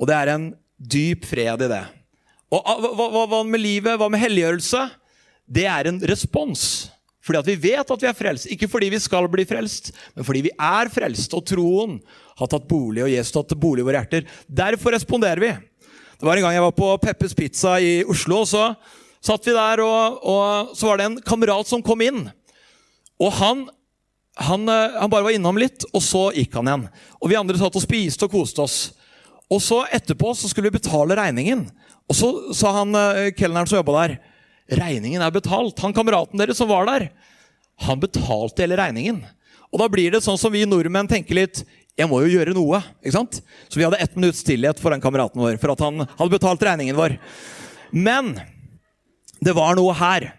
Og 0.00 0.08
det 0.08 0.16
er 0.16 0.32
en 0.34 0.46
dyp 0.76 1.26
fred 1.28 1.66
i 1.66 1.70
det. 1.70 1.82
Og 2.50 2.64
ah, 2.64 2.80
hva, 2.82 3.08
hva, 3.12 3.26
hva 3.30 3.42
med 3.46 3.62
livet? 3.62 3.98
Hva 4.00 4.08
med 4.12 4.22
helliggjørelse? 4.22 4.86
Det 5.50 5.66
er 5.70 5.90
en 5.90 6.00
respons. 6.10 6.90
Fordi 7.20 7.40
at 7.40 7.48
vi 7.50 7.70
vet 7.70 7.92
at 7.92 8.02
vi 8.02 8.08
er 8.08 8.16
frelst. 8.16 8.48
Ikke 8.52 8.68
fordi 8.70 8.88
vi 8.94 9.00
skal 9.02 9.28
bli 9.30 9.44
frelst, 9.48 9.92
men 10.16 10.26
fordi 10.26 10.46
vi 10.48 10.52
er 10.56 10.90
frelst, 10.92 11.34
og 11.36 11.44
troen 11.46 11.98
har 12.40 12.48
tatt 12.50 12.68
bolig, 12.68 13.04
og 13.04 13.12
Jesus 13.12 13.36
har 13.36 13.44
tatt 13.44 13.60
bolig 13.60 13.84
i 13.84 13.88
våre 13.88 14.00
hjerter. 14.00 14.24
Derfor 14.48 14.96
responderer 14.96 15.42
vi. 15.42 15.52
Det 16.20 16.26
var 16.26 16.36
En 16.36 16.44
gang 16.44 16.56
jeg 16.56 16.64
var 16.64 16.76
på 16.76 16.88
Peppes 17.00 17.36
Pizza 17.36 17.76
i 17.80 18.00
Oslo, 18.04 18.42
og 18.42 18.48
så 18.48 18.64
satt 19.24 19.46
vi 19.46 19.54
der, 19.56 19.82
og, 19.84 20.18
og 20.24 20.72
så 20.76 20.88
var 20.88 21.00
det 21.00 21.06
en 21.08 21.20
kamerat 21.24 21.68
som 21.68 21.84
kom 21.84 22.00
inn. 22.04 22.24
Og 23.20 23.32
han 23.36 23.66
han, 24.40 24.68
eh, 24.68 24.96
han, 25.00 25.10
bare 25.10 25.26
var 25.26 25.36
innom 25.36 25.58
litt, 25.60 25.84
og 25.92 26.02
så 26.04 26.30
gikk 26.32 26.54
han 26.56 26.68
igjen. 26.70 26.86
Og 27.20 27.28
Vi 27.28 27.38
andre 27.38 27.60
satt 27.60 27.76
og 27.76 27.84
spiste 27.84 28.26
og 28.26 28.32
koste 28.32 28.64
oss. 28.64 28.78
Og 29.50 29.60
så 29.62 29.82
Etterpå 29.92 30.32
så 30.38 30.48
skulle 30.48 30.70
vi 30.70 30.78
betale 30.78 31.18
regningen. 31.18 31.66
Og 32.08 32.16
så 32.16 32.30
sa 32.56 32.72
han 32.80 32.96
eh, 32.96 33.32
kelneren 33.36 33.68
som 33.68 33.80
jobba 33.80 33.98
der, 33.98 34.16
regningen 34.80 35.22
er 35.22 35.34
betalt. 35.34 35.78
Han 35.84 35.94
kameraten 35.96 36.40
deres 36.40 36.58
som 36.60 36.70
var 36.70 36.88
der, 36.88 37.10
han 37.84 38.00
betalte 38.00 38.64
hele 38.64 38.78
regningen. 38.80 39.20
Og 39.70 39.82
da 39.82 39.86
blir 39.92 40.14
det 40.14 40.22
sånn 40.24 40.38
som 40.40 40.52
vi 40.52 40.64
nordmenn 40.66 41.08
tenker 41.10 41.36
litt 41.38 41.60
Jeg 41.98 42.08
må 42.10 42.18
jo 42.24 42.32
gjøre 42.32 42.54
noe. 42.56 42.80
ikke 43.04 43.14
sant? 43.14 43.38
Så 43.68 43.78
vi 43.78 43.84
hadde 43.84 44.00
ett 44.00 44.16
minutts 44.16 44.40
stillhet 44.40 44.80
for 44.80 44.90
den 44.90 45.02
kameraten 45.02 45.40
vår 45.42 45.58
for 45.60 45.74
at 45.74 45.82
han 45.84 46.06
hadde 46.06 46.32
betalt 46.32 46.62
regningen 46.64 46.96
vår. 46.96 47.18
Men 47.92 48.38
det 49.44 49.52
var 49.52 49.76
noe 49.76 49.92
her. 49.98 50.30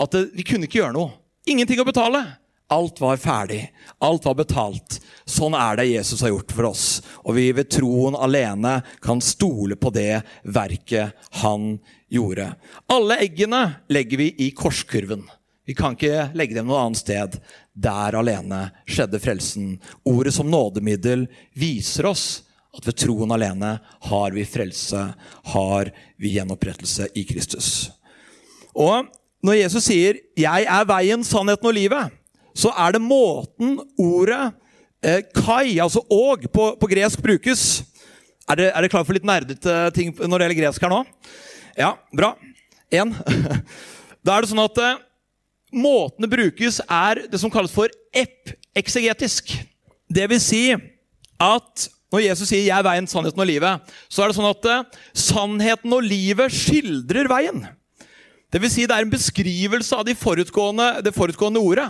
At 0.00 0.14
det, 0.14 0.30
vi 0.32 0.46
kunne 0.46 0.66
ikke 0.66 0.80
gjøre 0.80 0.96
noe. 0.96 1.12
Ingenting 1.44 1.82
å 1.82 1.86
betale. 1.86 2.22
Alt 2.72 3.00
var 3.00 3.16
ferdig. 3.20 3.66
Alt 4.00 4.24
var 4.24 4.38
betalt. 4.38 4.96
Sånn 5.28 5.52
er 5.52 5.76
det 5.76 5.90
Jesus 5.90 6.22
har 6.24 6.30
gjort 6.32 6.52
for 6.56 6.68
oss. 6.70 6.84
Og 7.20 7.36
vi 7.36 7.50
ved 7.52 7.68
troen 7.68 8.16
alene 8.16 8.78
kan 9.04 9.20
stole 9.20 9.76
på 9.76 9.90
det 9.92 10.22
verket 10.42 11.12
han 11.42 11.74
gjorde. 12.08 12.46
Alle 12.88 13.18
eggene 13.26 13.60
legger 13.92 14.22
vi 14.22 14.30
i 14.46 14.48
korskurven. 14.56 15.26
Vi 15.68 15.76
kan 15.76 15.98
ikke 15.98 16.30
legge 16.32 16.56
dem 16.56 16.70
noe 16.70 16.80
annet 16.86 17.02
sted. 17.02 17.36
Der 17.76 18.16
alene 18.16 18.62
skjedde 18.88 19.20
frelsen. 19.20 19.76
Ordet 20.08 20.32
som 20.38 20.48
nådemiddel 20.48 21.26
viser 21.52 22.08
oss 22.08 22.24
at 22.72 22.88
ved 22.88 22.96
troen 23.04 23.36
alene 23.36 23.74
har 24.08 24.32
vi 24.32 24.46
frelse, 24.48 25.04
har 25.52 25.92
vi 26.16 26.32
gjenopprettelse 26.38 27.10
i 27.20 27.26
Kristus. 27.28 27.90
Og 28.72 29.12
når 29.44 29.60
Jesus 29.60 29.84
sier 29.84 30.16
'Jeg 30.36 30.64
er 30.64 30.84
veien, 30.88 31.20
sannheten 31.20 31.68
og 31.68 31.74
livet', 31.76 32.21
så 32.54 32.72
er 32.76 32.96
det 32.96 33.02
måten 33.04 33.78
ordet 34.00 34.42
eh, 35.04 35.22
kai, 35.36 35.78
altså 35.82 36.04
og, 36.08 36.44
på, 36.52 36.72
på 36.80 36.90
gresk 36.90 37.22
brukes. 37.24 37.82
Er 38.50 38.58
dere, 38.58 38.74
er 38.76 38.92
klar 38.92 39.06
for 39.06 39.16
litt 39.16 39.26
nerdete 39.26 39.76
ting 39.96 40.12
når 40.16 40.26
det 40.26 40.46
gjelder 40.46 40.60
gresk 40.60 40.84
her 40.84 40.92
nå? 40.92 41.00
Ja, 41.78 41.94
bra. 42.12 42.34
Én. 42.92 43.14
Da 44.22 44.36
er 44.36 44.44
det 44.44 44.52
sånn 44.52 44.62
at 44.62 44.76
eh, 44.78 45.00
måten 45.74 46.22
det 46.22 46.30
brukes, 46.30 46.76
er 46.86 47.24
det 47.26 47.40
som 47.42 47.50
kalles 47.50 47.72
for 47.74 47.90
ep-eksegetisk. 48.14 49.50
Det 50.06 50.28
vil 50.30 50.38
si 50.38 50.60
at 51.42 51.88
når 52.12 52.26
Jesus 52.28 52.50
sier 52.52 52.66
'jeg 52.68 52.76
er 52.76 52.84
veien, 52.84 53.06
sannheten 53.08 53.40
og 53.40 53.48
livet', 53.48 53.80
så 54.06 54.22
er 54.22 54.28
det 54.28 54.36
sånn 54.36 54.50
at 54.50 54.66
eh, 54.68 54.84
sannheten 55.16 55.92
og 55.96 56.04
livet 56.04 56.52
skildrer 56.52 57.26
veien. 57.26 57.64
Det 58.52 58.60
vil 58.60 58.70
si 58.70 58.84
det 58.84 58.94
er 58.94 59.06
en 59.06 59.10
beskrivelse 59.10 59.96
av 59.96 60.04
de 60.04 60.14
forutgående, 60.14 61.02
det 61.02 61.14
forutgående 61.16 61.58
ordet. 61.58 61.88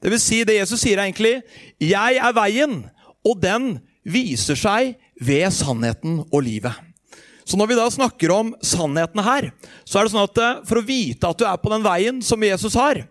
Det 0.00 0.12
vil 0.12 0.22
si 0.22 0.42
det 0.44 0.58
Jesus 0.58 0.80
sier 0.80 0.98
er 0.98 1.08
egentlig 1.08 1.42
'Jeg 1.80 2.16
er 2.16 2.32
veien', 2.32 2.90
og 3.24 3.40
den 3.40 3.80
viser 4.04 4.56
seg 4.56 4.96
ved 5.20 5.52
sannheten 5.52 6.24
og 6.32 6.42
livet. 6.42 6.72
Så 7.44 7.58
når 7.58 7.66
vi 7.66 7.78
da 7.78 7.90
snakker 7.90 8.30
om 8.30 8.54
sannheten 8.62 9.22
her, 9.26 9.50
så 9.84 9.98
er 9.98 10.06
det 10.06 10.12
sånn 10.12 10.28
at 10.28 10.38
eh, 10.38 10.60
for 10.68 10.80
å 10.80 10.86
vite 10.86 11.28
at 11.28 11.38
du 11.38 11.44
er 11.44 11.58
på 11.60 11.72
den 11.72 11.82
veien 11.82 12.22
som 12.22 12.40
Jesus 12.42 12.74
har, 12.78 13.02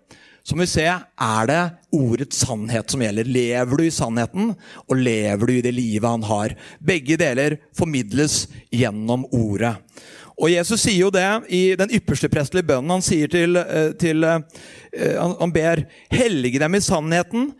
så 0.44 0.56
må 0.56 0.64
vi 0.64 0.72
se 0.72 0.86
er 0.88 1.50
det 1.50 1.64
ordets 1.94 2.40
sannhet 2.46 2.90
som 2.90 3.04
gjelder. 3.04 3.28
Lever 3.28 3.78
du 3.78 3.84
i 3.86 3.94
sannheten, 3.94 4.54
og 4.88 4.96
lever 4.98 5.46
du 5.46 5.54
i 5.58 5.66
det 5.66 5.74
livet 5.76 6.10
han 6.10 6.24
har? 6.26 6.56
Begge 6.80 7.20
deler 7.20 7.60
formidles 7.78 8.48
gjennom 8.74 9.28
ordet. 9.36 9.76
Og 10.40 10.52
Jesus 10.54 10.86
sier 10.86 11.04
jo 11.04 11.12
det 11.12 11.28
i 11.52 11.76
den 11.80 11.92
ypperste 12.00 12.30
prestelige 12.32 12.70
bønnen. 12.70 12.94
Han 12.96 13.04
sier 13.04 13.28
til, 13.32 13.60
eh, 13.60 13.92
til 14.00 14.24
eh, 14.24 14.40
Han 15.20 15.52
ber 15.52 15.84
hellige 16.12 16.60
dem 16.60 16.76
i 16.76 16.84
sannheten. 16.84 17.52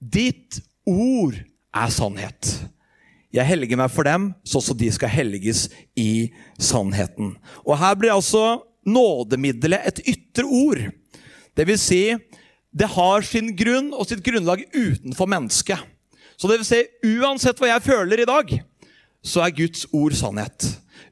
Ditt 0.00 0.58
ord 0.86 1.38
er 1.74 1.90
sannhet. 1.94 2.50
Jeg 3.34 3.46
helliger 3.46 3.78
meg 3.78 3.90
for 3.90 4.06
dem, 4.06 4.28
så 4.46 4.60
også 4.60 4.76
de 4.78 4.90
skal 4.94 5.10
helliges 5.10 5.68
i 5.98 6.30
sannheten. 6.58 7.34
Og 7.66 7.78
Her 7.78 7.94
blir 7.98 8.14
altså 8.14 8.62
nådemiddelet 8.86 9.88
et 9.88 10.02
ytre 10.06 10.44
ord. 10.44 10.82
Det 11.56 11.66
vil 11.66 11.78
si, 11.78 12.14
det 12.74 12.90
har 12.94 13.26
sin 13.26 13.54
grunn 13.56 13.92
og 13.94 14.06
sitt 14.10 14.22
grunnlag 14.26 14.66
utenfor 14.74 15.30
mennesket. 15.30 15.78
Så 16.36 16.50
det 16.50 16.60
vil 16.60 16.66
si, 16.66 16.80
uansett 17.22 17.58
hva 17.62 17.70
jeg 17.72 17.86
føler 17.86 18.22
i 18.22 18.28
dag, 18.28 18.56
så 19.24 19.44
er 19.46 19.54
Guds 19.56 19.86
ord 19.94 20.14
sannhet. 20.18 20.66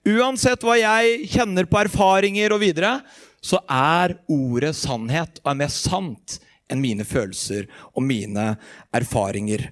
Uansett 0.09 0.65
hva 0.67 0.77
jeg 0.81 1.29
kjenner 1.33 1.69
på 1.71 1.81
erfaringer 1.83 2.55
og 2.55 2.63
videre, 2.65 2.99
så 3.43 3.59
er 3.67 4.17
ordet 4.31 4.75
sannhet 4.79 5.41
og 5.43 5.53
er 5.53 5.61
mer 5.65 5.73
sant 5.75 6.39
enn 6.71 6.83
mine 6.83 7.05
følelser 7.07 7.67
og 7.93 8.05
mine 8.07 8.53
erfaringer. 8.95 9.69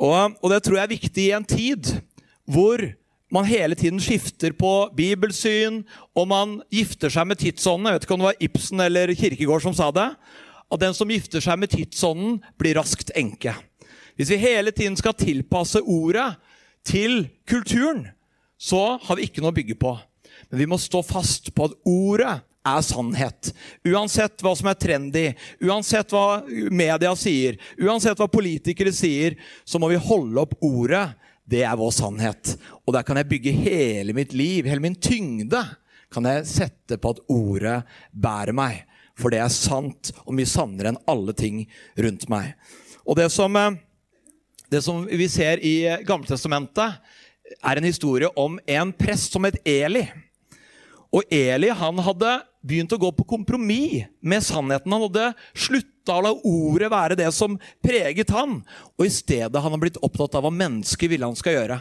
Og, 0.00 0.36
og 0.40 0.52
det 0.52 0.62
tror 0.64 0.80
jeg 0.80 0.86
er 0.86 0.94
viktig 0.94 1.26
i 1.28 1.34
en 1.36 1.46
tid 1.46 1.92
hvor 2.50 2.82
man 3.30 3.46
hele 3.46 3.76
tiden 3.78 4.00
skifter 4.02 4.50
på 4.58 4.90
bibelsyn, 4.96 5.84
og 6.18 6.28
man 6.32 6.56
gifter 6.72 7.12
seg 7.12 7.28
med 7.30 7.38
tidsånden. 7.38 7.86
Jeg 7.86 7.98
vet 8.00 8.06
ikke 8.06 8.16
om 8.16 8.24
det 8.24 8.30
var 8.32 8.46
Ibsen 8.46 8.82
eller 8.82 9.12
Kirkegård 9.14 9.62
som 9.62 9.76
sa 9.76 9.90
det. 9.94 10.08
At 10.70 10.82
den 10.82 10.96
som 10.98 11.10
gifter 11.10 11.42
seg 11.42 11.60
med 11.62 11.70
tidsånden, 11.70 12.40
blir 12.58 12.74
raskt 12.78 13.12
enke. 13.18 13.54
Hvis 14.18 14.32
vi 14.34 14.40
hele 14.42 14.74
tiden 14.74 14.98
skal 14.98 15.14
tilpasse 15.18 15.78
ordet 15.80 16.32
til 16.86 17.28
kulturen, 17.48 18.08
så 18.60 18.98
har 19.00 19.16
vi 19.16 19.26
ikke 19.26 19.40
noe 19.40 19.54
å 19.54 19.56
bygge 19.56 19.78
på. 19.80 19.94
Men 20.50 20.60
vi 20.60 20.68
må 20.68 20.78
stå 20.80 21.00
fast 21.06 21.48
på 21.56 21.68
at 21.70 21.76
ordet 21.88 22.34
er 22.66 22.82
sannhet. 22.84 23.52
Uansett 23.88 24.42
hva 24.44 24.52
som 24.58 24.68
er 24.68 24.78
trendy, 24.80 25.24
uansett 25.64 26.12
hva 26.12 26.42
media 26.68 27.14
sier, 27.16 27.56
uansett 27.80 28.20
hva 28.20 28.28
politikere 28.28 28.92
sier, 28.92 29.38
så 29.64 29.80
må 29.80 29.88
vi 29.92 30.00
holde 30.00 30.44
opp 30.44 30.56
ordet 30.60 31.06
det 31.50 31.64
er 31.66 31.78
vår 31.78 31.92
sannhet. 31.94 32.54
Og 32.84 32.94
der 32.94 33.06
kan 33.06 33.18
jeg 33.18 33.30
bygge 33.30 33.56
hele 33.64 34.14
mitt 34.14 34.34
liv, 34.36 34.68
hele 34.68 34.84
min 34.84 34.98
tyngde, 34.98 35.62
kan 36.10 36.26
jeg 36.26 36.46
sette 36.50 36.98
på 37.00 37.14
at 37.14 37.22
ordet 37.30 37.80
bærer 38.12 38.54
meg. 38.54 38.84
For 39.18 39.32
det 39.32 39.40
er 39.42 39.52
sant, 39.52 40.12
og 40.24 40.34
mye 40.36 40.48
sannere 40.48 40.92
enn 40.92 41.00
alle 41.10 41.34
ting 41.36 41.64
rundt 41.98 42.28
meg. 42.32 42.54
Og 43.04 43.18
det 43.18 43.30
som, 43.32 43.56
eh, 43.56 43.78
det 44.70 44.82
som 44.84 45.02
vi 45.06 45.26
ser 45.28 45.58
i 45.64 45.74
Gammeltestamentet, 46.06 47.00
er 47.58 47.78
en 47.78 47.88
historie 47.88 48.30
om 48.38 48.58
en 48.66 48.92
prest 48.96 49.34
som 49.34 49.46
het 49.48 49.58
Eli. 49.66 50.04
Og 51.10 51.26
Eli 51.34 51.70
han 51.74 51.98
hadde 52.06 52.36
begynt 52.62 52.92
å 52.94 53.00
gå 53.00 53.10
på 53.16 53.26
kompromiss 53.32 54.06
med 54.22 54.44
sannheten. 54.44 54.92
Han 54.92 55.06
hadde 55.08 55.32
slutta 55.54 56.18
å 56.18 56.24
la 56.26 56.32
ordet 56.46 56.90
være 56.92 57.18
det 57.18 57.30
som 57.34 57.56
preget 57.82 58.30
han, 58.34 58.60
og 58.98 59.06
i 59.06 59.12
stedet 59.12 59.62
han 59.62 59.74
har 59.74 59.82
blitt 59.82 59.98
opptatt 60.04 60.36
av 60.38 60.46
hva 60.46 60.54
mennesket 60.54 61.10
ville 61.10 61.26
han 61.26 61.38
skal 61.38 61.56
gjøre. 61.56 61.80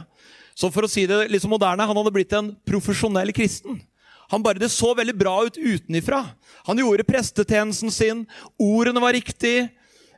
Så 0.58 0.72
for 0.74 0.84
å 0.86 0.92
si 0.92 1.06
det 1.08 1.28
litt 1.32 1.44
som 1.44 1.54
moderne, 1.54 1.86
Han 1.88 1.96
hadde 1.96 2.12
blitt 2.12 2.34
en 2.36 2.52
profesjonell 2.68 3.32
kristen. 3.32 3.80
Han 4.30 4.44
bare 4.44 4.60
Det 4.60 4.70
så 4.70 4.94
veldig 4.94 5.16
bra 5.18 5.46
ut 5.46 5.58
utenifra. 5.58 6.36
Han 6.68 6.78
gjorde 6.78 7.08
prestetjenesten 7.08 7.92
sin, 7.92 8.28
ordene 8.60 9.00
var 9.00 9.14
riktige, 9.14 9.70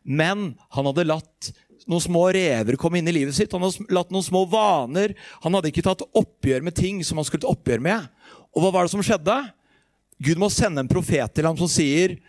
men 0.04 0.56
han 0.74 0.86
hadde 0.90 1.06
latt 1.06 1.52
noen 1.90 2.04
små 2.04 2.28
rever 2.36 2.78
komme 2.80 3.00
inn 3.00 3.10
i 3.10 3.16
livet 3.16 3.36
sitt. 3.38 3.54
Han 3.56 3.64
hadde 3.66 3.88
latt 3.94 4.12
noen 4.14 4.26
små 4.26 4.44
vaner. 4.50 5.16
Han 5.46 5.56
hadde 5.58 5.72
ikke 5.72 5.86
tatt 5.86 6.04
oppgjør 6.06 6.66
med 6.66 6.78
ting 6.78 7.02
som 7.06 7.20
han 7.20 7.28
skulle 7.28 7.46
ta 7.46 7.52
oppgjør 7.54 7.84
med. 7.84 8.08
Og 8.52 8.64
hva 8.64 8.74
var 8.76 8.86
det 8.86 8.94
som 8.94 9.04
skjedde? 9.06 9.38
Gud 10.22 10.42
må 10.42 10.52
sende 10.54 10.84
en 10.84 10.92
profet 10.92 11.34
til 11.34 11.48
ham 11.48 11.58
som 11.58 11.70
sier, 11.72 12.20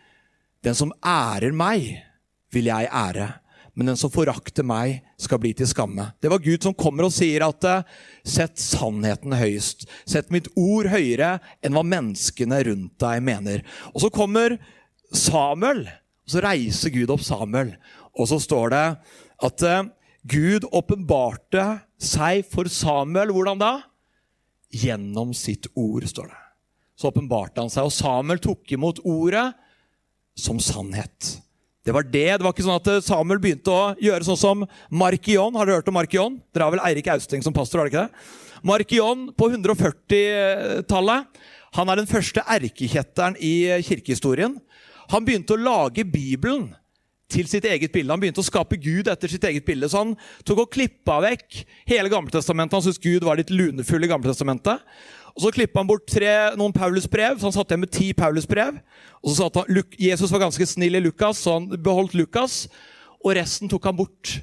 'Den 0.62 0.75
som 0.75 0.92
ærer 1.02 1.52
meg, 1.52 2.02
vil 2.52 2.64
jeg 2.71 2.88
ære.' 2.88 3.42
Men 3.75 3.87
den 3.87 3.97
som 3.97 4.11
forakter 4.12 4.62
meg, 4.62 5.00
skal 5.16 5.38
bli 5.40 5.54
til 5.56 5.66
skamme. 5.66 6.12
Det 6.21 6.28
var 6.28 6.42
Gud 6.44 6.62
som 6.62 6.75
kommer 6.76 7.06
og 7.06 7.12
sier 7.12 7.40
at 7.47 7.87
sett 8.23 8.61
sannheten 8.61 9.32
høyest. 9.32 9.87
Sett 10.04 10.30
mitt 10.30 10.50
ord 10.61 10.90
høyere 10.92 11.38
enn 11.64 11.73
hva 11.73 11.82
menneskene 11.82 12.59
rundt 12.68 12.99
deg 13.00 13.23
mener. 13.25 13.64
Og 13.94 14.04
så 14.04 14.11
kommer 14.12 14.59
Samuel, 15.12 15.87
og 15.88 16.35
så 16.35 16.44
reiser 16.44 16.92
Gud 16.92 17.11
opp 17.14 17.25
Samuel. 17.25 17.73
Og 18.12 18.28
så 18.28 18.38
står 18.44 18.75
det 18.75 18.85
at 19.42 19.64
Gud 20.22 20.68
åpenbarte 20.70 21.64
seg 21.99 22.46
for 22.50 22.70
Samuel. 22.70 23.34
Hvordan 23.34 23.61
da? 23.62 23.72
Gjennom 24.72 25.34
sitt 25.37 25.66
ord, 25.75 26.06
står 26.08 26.30
det 26.30 26.42
så 27.02 27.11
åpenbarte 27.11 27.62
han 27.62 27.72
seg. 27.72 27.88
Og 27.88 27.94
Samuel 27.94 28.40
tok 28.42 28.75
imot 28.76 29.00
ordet 29.02 29.49
som 30.38 30.61
sannhet. 30.62 31.38
Det 31.82 31.94
var 31.94 32.06
det. 32.06 32.28
Det 32.38 32.46
var 32.46 32.54
ikke 32.54 32.66
sånn 32.68 32.78
at 32.78 32.90
Samuel 33.04 33.40
begynte 33.42 33.72
å 33.75 33.92
gjøre 33.99 34.26
sånn 34.28 34.38
som 34.38 34.62
Markion. 34.94 35.56
Har 35.58 35.66
dere 35.66 35.80
hørt 35.80 35.90
om 35.90 35.99
Markion? 35.99 36.38
Dere 36.54 36.68
har 36.68 36.76
vel 36.76 36.84
Eirik 36.87 37.11
Austing 37.11 37.42
som 37.42 37.54
pastor? 37.56 37.82
har 37.82 37.90
dere 37.90 37.92
ikke 37.92 38.06
det? 38.06 38.38
Markion 38.62 39.26
på 39.34 39.49
140-tallet 39.50 41.42
han 41.72 41.88
er 41.88 41.99
den 41.99 42.06
første 42.06 42.44
erkekjetteren 42.52 43.34
i 43.40 43.80
kirkehistorien. 43.82 44.54
Han 45.11 45.25
begynte 45.26 45.56
å 45.56 45.58
lage 45.58 46.04
Bibelen 46.06 46.68
til 47.33 47.49
sitt 47.51 47.67
eget 47.69 47.93
bilde. 47.95 48.12
Han 48.12 48.21
begynte 48.23 48.43
å 48.43 48.47
skape 48.47 48.79
Gud 48.81 49.09
etter 49.11 49.33
sitt 49.33 49.45
eget 49.49 49.65
bilde. 49.67 49.89
Så 49.91 50.03
han 50.03 50.15
tok 50.49 50.67
og 50.67 50.71
klippa 50.75 51.19
vekk 51.25 51.62
hele 51.91 52.12
Gammeltestamentet. 52.12 52.77
Han 52.77 52.85
syntes 52.85 53.03
Gud 53.03 53.27
var 53.27 53.41
litt 53.41 53.53
lunefull 53.53 54.05
i 54.05 54.11
Gammeltestamentet. 54.12 54.85
Og 55.33 55.47
Så 55.47 55.53
klippa 55.55 55.81
han 55.81 55.89
bort 55.89 56.05
tre, 56.09 56.31
noen 56.61 56.75
Paulusbrev, 56.77 57.39
så 57.41 57.49
han 57.49 57.55
satt 57.55 57.73
igjen 57.73 57.85
med 57.87 57.93
ti 57.95 58.11
Paulusbrev. 58.17 58.81
Og 59.23 59.33
så 59.33 59.39
satt 59.47 59.62
han, 59.62 59.85
Jesus 59.97 60.33
var 60.33 60.45
ganske 60.45 60.67
snill 60.69 60.99
i 60.99 61.01
Lukas, 61.01 61.41
så 61.41 61.57
han 61.57 61.71
beholdt 61.73 62.17
Lukas. 62.19 62.67
Og 63.23 63.37
resten 63.39 63.71
tok 63.73 63.89
han 63.89 63.97
bort. 63.97 64.37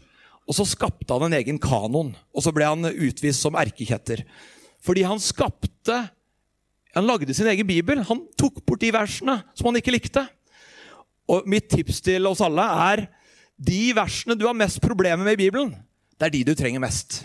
Og 0.50 0.58
så 0.58 0.66
skapte 0.66 1.14
han 1.14 1.28
en 1.28 1.38
egen 1.38 1.60
kanon. 1.62 2.16
Og 2.34 2.42
så 2.46 2.54
ble 2.56 2.66
han 2.66 2.90
utvist 2.90 3.46
som 3.46 3.58
erkekjetter. 3.60 4.26
Fordi 4.82 5.06
han 5.06 5.22
skapte 5.22 6.08
Han 6.98 7.06
lagde 7.06 7.30
sin 7.38 7.46
egen 7.46 7.68
bibel. 7.70 8.00
Han 8.02 8.24
tok 8.34 8.64
bort 8.66 8.82
de 8.82 8.90
versene 8.90 9.36
som 9.54 9.68
han 9.68 9.76
ikke 9.78 9.94
likte. 9.94 10.24
Og 11.30 11.46
mitt 11.50 11.70
tips 11.70 12.02
til 12.06 12.26
oss 12.30 12.42
alle 12.44 12.66
er 12.90 13.06
de 13.60 13.82
versene 13.96 14.38
du 14.40 14.48
har 14.48 14.58
mest 14.58 14.80
problemer 14.82 15.22
med 15.26 15.36
i 15.36 15.44
Bibelen, 15.46 15.74
det 16.20 16.28
er 16.28 16.34
de 16.34 16.46
du 16.48 16.54
trenger 16.58 16.82
mest. 16.84 17.22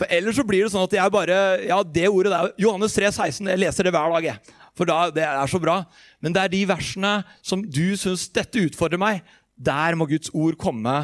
For 0.00 0.08
ellers 0.10 0.38
så 0.38 0.46
blir 0.48 0.64
det 0.64 0.72
sånn 0.72 0.86
at 0.86 0.94
jeg 0.96 1.12
bare 1.12 1.36
Ja, 1.68 1.82
det 1.84 2.08
ordet 2.08 2.32
der 2.32 2.52
Johannes 2.62 2.94
3, 2.96 3.10
16, 3.12 3.50
jeg 3.52 3.60
leser 3.60 3.86
det 3.86 3.92
hver 3.92 4.14
dag. 4.14 4.24
jeg. 4.30 4.56
For 4.78 4.88
da, 4.88 5.10
det 5.12 5.24
er 5.26 5.50
så 5.50 5.60
bra. 5.60 5.82
Men 6.24 6.32
det 6.32 6.42
er 6.42 6.52
de 6.54 6.60
versene 6.70 7.12
som 7.44 7.60
du 7.60 7.96
syns 8.00 8.28
dette 8.32 8.62
utfordrer 8.64 9.00
meg. 9.00 9.20
Der 9.60 9.98
må 9.98 10.06
Guds 10.08 10.32
ord 10.32 10.56
komme 10.56 10.94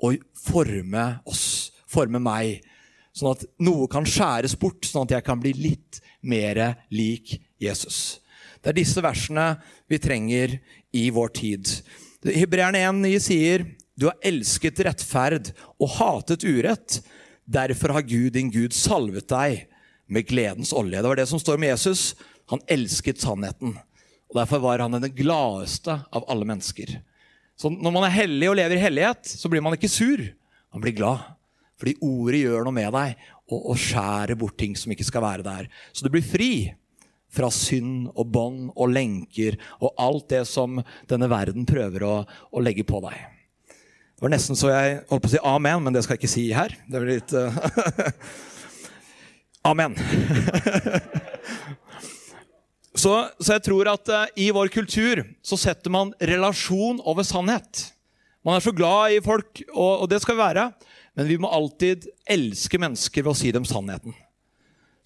og 0.00 0.22
forme 0.46 1.18
oss, 1.28 1.74
forme 1.90 2.22
meg. 2.22 2.62
Sånn 3.12 3.34
at 3.34 3.44
noe 3.60 3.88
kan 3.90 4.06
skjæres 4.08 4.56
bort, 4.56 4.86
sånn 4.86 5.04
at 5.04 5.18
jeg 5.18 5.26
kan 5.26 5.42
bli 5.42 5.52
litt 5.58 6.00
mer 6.22 6.78
lik 6.94 7.36
Jesus. 7.60 8.22
Det 8.68 8.74
er 8.74 8.82
disse 8.82 9.00
versene 9.00 9.44
vi 9.88 9.96
trenger 9.96 10.58
i 10.92 11.06
vår 11.08 11.30
tid. 11.32 11.70
Hebreerne 12.20 12.82
1,9 12.84 13.12
sier 13.24 13.62
du 13.96 14.10
har 14.10 14.18
elsket 14.28 14.82
rettferd 14.84 15.54
og 15.80 15.94
hatet 15.94 16.44
urett. 16.44 16.98
Derfor 17.48 17.94
har 17.96 18.04
Gud, 18.04 18.34
din 18.34 18.50
Gud, 18.52 18.74
salvet 18.76 19.24
deg 19.32 19.62
med 20.04 20.26
gledens 20.28 20.74
olje. 20.76 21.00
Det 21.00 21.08
var 21.08 21.16
det 21.16 21.24
som 21.30 21.40
står 21.40 21.56
om 21.56 21.64
Jesus. 21.64 22.02
Han 22.52 22.60
elsket 22.68 23.22
sannheten. 23.24 23.72
Og 24.28 24.36
Derfor 24.36 24.60
var 24.60 24.84
han 24.84 24.98
den 25.00 25.16
gladeste 25.16 25.96
av 26.12 26.26
alle 26.28 26.44
mennesker. 26.50 26.92
Så 27.56 27.72
Når 27.72 27.94
man 27.94 28.04
er 28.04 28.18
hellig 28.18 28.50
og 28.50 28.58
lever 28.60 28.76
i 28.76 28.82
hellighet, 28.82 29.32
så 29.32 29.48
blir 29.48 29.64
man 29.64 29.78
ikke 29.78 29.88
sur. 29.88 30.20
Man 30.76 30.84
blir 30.84 30.92
glad. 31.00 31.24
Fordi 31.80 31.96
ordet 32.04 32.42
gjør 32.44 32.68
noe 32.68 32.76
med 32.76 32.92
deg 32.92 33.16
og, 33.48 33.62
og 33.72 33.80
skjærer 33.80 34.36
bort 34.36 34.60
ting 34.60 34.76
som 34.76 34.92
ikke 34.92 35.08
skal 35.08 35.24
være 35.24 35.48
der. 35.48 35.72
Så 35.96 36.04
du 36.04 36.12
blir 36.12 36.28
fri 36.36 36.52
fra 37.32 37.50
synd 37.52 38.08
og 38.14 38.26
bånd 38.32 38.70
og 38.74 38.92
lenker 38.92 39.58
og 39.78 39.92
alt 40.00 40.28
det 40.32 40.44
som 40.48 40.80
denne 41.10 41.28
verden 41.30 41.66
prøver 41.68 42.04
å, 42.06 42.14
å, 42.24 42.62
legge 42.64 42.84
på 42.88 43.00
deg. 43.04 43.16
Det 44.18 44.24
var 44.24 44.32
nesten 44.32 44.56
så 44.58 44.72
jeg 44.72 45.02
holdt 45.10 45.24
på 45.24 45.30
å 45.30 45.34
si 45.36 45.42
amen, 45.46 45.82
men 45.84 45.94
det 45.94 46.02
skal 46.04 46.16
jeg 46.16 46.24
ikke 46.24 46.32
si 46.32 46.46
her. 46.56 46.70
Det 46.88 47.02
blir 47.02 47.20
litt 47.20 47.32
uh... 47.36 47.48
Amen. 49.68 49.94
så, 53.02 53.12
så, 53.38 53.52
jeg 53.52 53.62
tror 53.66 53.90
at 53.92 54.10
uh, 54.10 54.24
i 54.38 54.50
vår 54.54 54.68
kultur 54.72 55.22
så 55.44 55.56
setter 55.60 55.90
man 55.92 56.14
relasjon 56.18 57.02
over 57.04 57.22
sannhet. 57.26 57.92
Man 58.46 58.56
er 58.56 58.62
så 58.64 58.72
glad 58.72 59.12
i 59.12 59.20
folk, 59.22 59.62
og, 59.74 60.04
og 60.04 60.10
det 60.10 60.20
skal 60.24 60.34
vi 60.38 60.46
være, 60.46 60.70
men 61.18 61.28
vi 61.28 61.38
må 61.42 61.48
alltid 61.52 62.08
elske 62.30 62.78
mennesker 62.80 63.22
ved 63.26 63.32
å 63.34 63.38
si 63.38 63.52
dem 63.54 63.66
sannheten. 63.68 64.14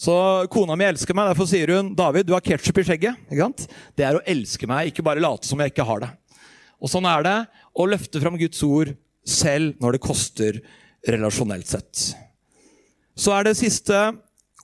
Så 0.02 0.14
kona 0.50 0.74
mi 0.74 0.86
elsker 0.88 1.14
meg, 1.14 1.30
derfor 1.30 1.46
sier 1.46 1.70
hun 1.76 1.92
David, 1.94 2.26
du 2.26 2.34
har 2.34 2.42
ketsjup 2.42 2.80
i 2.80 2.86
skjegget. 2.88 3.20
ikke 3.28 3.44
sant? 3.44 3.68
Det 3.94 4.06
er 4.06 4.18
å 4.18 4.24
elske 4.26 4.66
meg, 4.66 4.90
ikke 4.90 5.04
bare 5.06 5.22
late 5.22 5.46
som 5.46 5.60
jeg 5.62 5.70
ikke 5.70 5.86
har 5.86 6.02
det. 6.02 6.10
Og 6.82 6.90
Sånn 6.90 7.06
er 7.06 7.22
det 7.22 7.36
å 7.78 7.86
løfte 7.86 8.22
fram 8.22 8.38
Guds 8.40 8.58
ord 8.66 8.90
selv 9.22 9.78
når 9.82 9.94
det 9.94 10.02
koster 10.02 10.58
relasjonelt 11.06 11.70
sett. 11.70 12.02
Så 13.14 13.30
er 13.36 13.46
det 13.46 13.60
siste 13.60 14.00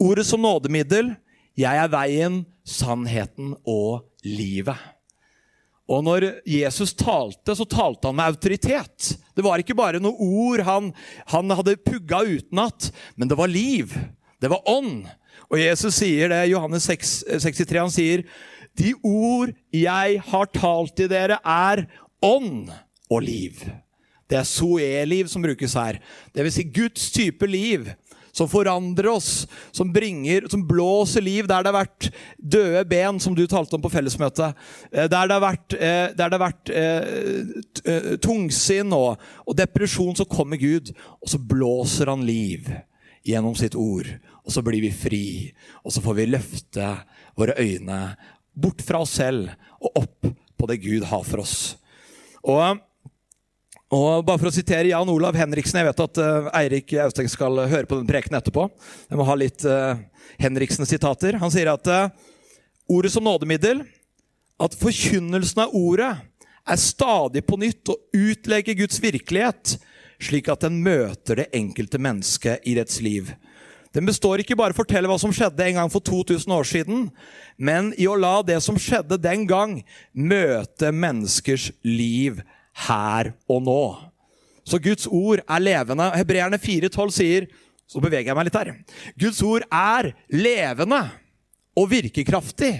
ordet 0.02 0.26
som 0.26 0.42
nådemiddel. 0.42 1.12
Jeg 1.58 1.84
er 1.84 1.92
veien, 1.92 2.42
sannheten 2.66 3.54
og 3.62 4.08
livet. 4.26 4.78
Og 5.88 6.02
når 6.04 6.26
Jesus 6.50 6.92
talte, 6.98 7.54
så 7.54 7.64
talte 7.64 8.10
han 8.10 8.18
med 8.18 8.34
autoritet. 8.34 9.14
Det 9.38 9.46
var 9.46 9.62
ikke 9.62 9.78
bare 9.78 10.02
noen 10.02 10.18
ord 10.18 10.66
han, 10.66 10.90
han 11.30 11.54
hadde 11.54 11.78
pugga 11.86 12.24
utenat, 12.26 12.90
men 13.14 13.30
det 13.30 13.38
var 13.38 13.48
liv. 13.54 13.94
Det 14.42 14.50
var 14.50 14.66
ånd. 14.68 15.06
Og 15.48 15.60
Jesus 15.60 15.96
sier 15.96 16.30
det, 16.32 16.42
Johannes 16.52 16.86
6, 16.88 17.14
63, 17.40 17.80
han 17.80 17.92
sier 17.92 18.24
De 18.78 18.92
ord 19.02 19.54
jeg 19.74 20.22
har 20.28 20.50
talt 20.54 20.94
til 20.98 21.10
dere, 21.10 21.40
er 21.42 21.86
ånd 22.24 22.68
og 23.08 23.22
liv. 23.24 23.62
Det 24.28 24.36
er 24.36 24.48
soe-liv 24.48 25.30
som 25.32 25.42
brukes 25.42 25.74
her. 25.78 25.98
Det 26.36 26.44
vil 26.44 26.52
si 26.52 26.66
Guds 26.68 27.08
type 27.14 27.48
liv. 27.48 27.88
Som 28.38 28.46
forandrer 28.46 29.08
oss, 29.10 29.48
som, 29.74 29.88
bringer, 29.90 30.44
som 30.52 30.60
blåser 30.68 31.24
liv 31.24 31.48
der 31.48 31.64
det 31.64 31.72
har 31.72 31.78
vært 31.80 32.08
døde 32.36 32.84
ben, 32.86 33.16
som 33.18 33.34
du 33.34 33.48
talte 33.50 33.74
om 33.74 33.82
på 33.82 33.90
fellesmøtet. 33.90 34.54
Eh, 34.92 35.08
der 35.10 35.26
det 35.26 35.34
har 35.34 35.42
vært, 35.42 35.74
eh, 35.74 36.04
det 36.14 36.26
har 36.26 36.42
vært 36.44 36.70
eh, 36.70 38.12
tungsinn 38.22 38.94
og, 38.94 39.24
og 39.42 39.58
depresjon, 39.58 40.14
så 40.14 40.28
kommer 40.28 40.60
Gud, 40.60 40.92
og 41.18 41.32
så 41.32 41.40
blåser 41.40 42.12
han 42.12 42.22
liv 42.28 42.68
gjennom 43.26 43.56
sitt 43.58 43.74
ord. 43.74 44.12
Og 44.48 44.54
så 44.54 44.64
blir 44.64 44.80
vi 44.80 44.88
fri, 44.88 45.24
og 45.84 45.92
så 45.92 46.00
får 46.00 46.14
vi 46.16 46.30
løfte 46.32 46.84
våre 47.36 47.52
øyne 47.60 47.98
bort 48.56 48.80
fra 48.82 49.02
oss 49.04 49.18
selv 49.20 49.50
og 49.78 49.98
opp 50.00 50.30
på 50.58 50.68
det 50.70 50.78
Gud 50.82 51.04
har 51.06 51.26
for 51.26 51.42
oss. 51.42 51.58
Og, 52.48 52.80
og 53.92 54.24
bare 54.24 54.40
for 54.40 54.48
å 54.48 54.54
sitere 54.54 54.88
Jan 54.88 55.10
Olav 55.10 55.36
Henriksen 55.36 55.80
Jeg 55.80 55.88
vet 55.90 56.00
at 56.04 56.20
uh, 56.22 56.48
Eirik 56.56 56.94
Austeng 57.04 57.28
skal 57.28 57.60
høre 57.68 57.84
på 57.90 57.98
den 57.98 58.08
prekenen 58.08 58.38
etterpå. 58.40 58.64
Jeg 59.10 59.20
må 59.20 59.26
ha 59.28 59.36
litt 59.36 59.66
uh, 59.68 60.00
Henriksen-sitater. 60.40 61.36
Han 61.42 61.52
sier 61.52 61.70
at 61.74 61.92
uh, 61.92 62.08
ordet 62.88 63.12
som 63.12 63.26
nådemiddel, 63.28 63.84
at 64.58 64.74
forkynnelsen 64.80 65.66
av 65.66 65.76
ordet 65.76 66.14
er 66.68 66.80
stadig 66.80 67.44
på 67.46 67.60
nytt 67.60 67.92
å 67.92 68.00
utlegge 68.16 68.74
Guds 68.80 68.98
virkelighet 69.04 69.76
slik 70.18 70.48
at 70.50 70.64
den 70.66 70.80
møter 70.82 71.42
det 71.42 71.50
enkelte 71.54 72.00
mennesket 72.02 72.66
i 72.66 72.74
dets 72.78 72.98
liv. 73.04 73.30
Den 73.96 74.06
består 74.08 74.42
ikke 74.42 74.56
bare 74.58 74.74
i 74.74 74.76
å 74.76 74.78
fortelle 74.78 75.08
hva 75.08 75.16
som 75.20 75.32
skjedde 75.34 75.64
en 75.64 75.80
gang 75.80 75.92
for 75.92 76.04
2000 76.04 76.52
år 76.54 76.66
siden, 76.68 77.06
men 77.56 77.90
i 77.96 78.08
å 78.08 78.16
la 78.18 78.40
det 78.46 78.58
som 78.64 78.76
skjedde 78.78 79.20
den 79.22 79.46
gang, 79.48 79.78
møte 80.12 80.92
menneskers 80.92 81.70
liv 81.86 82.42
her 82.86 83.32
og 83.48 83.64
nå. 83.66 83.82
Så 84.68 84.80
Guds 84.84 85.08
ord 85.08 85.40
er 85.40 85.64
levende. 85.64 86.10
Hebreerne 86.18 86.60
4,12 86.60 87.14
sier 87.16 87.48
Så 87.88 88.02
beveger 88.04 88.28
jeg 88.28 88.36
meg 88.36 88.44
litt 88.50 88.56
her. 88.58 88.68
Guds 89.16 89.38
ord 89.40 89.64
er 89.72 90.10
levende 90.28 90.98
og 91.72 91.86
virkekraftig 91.88 92.74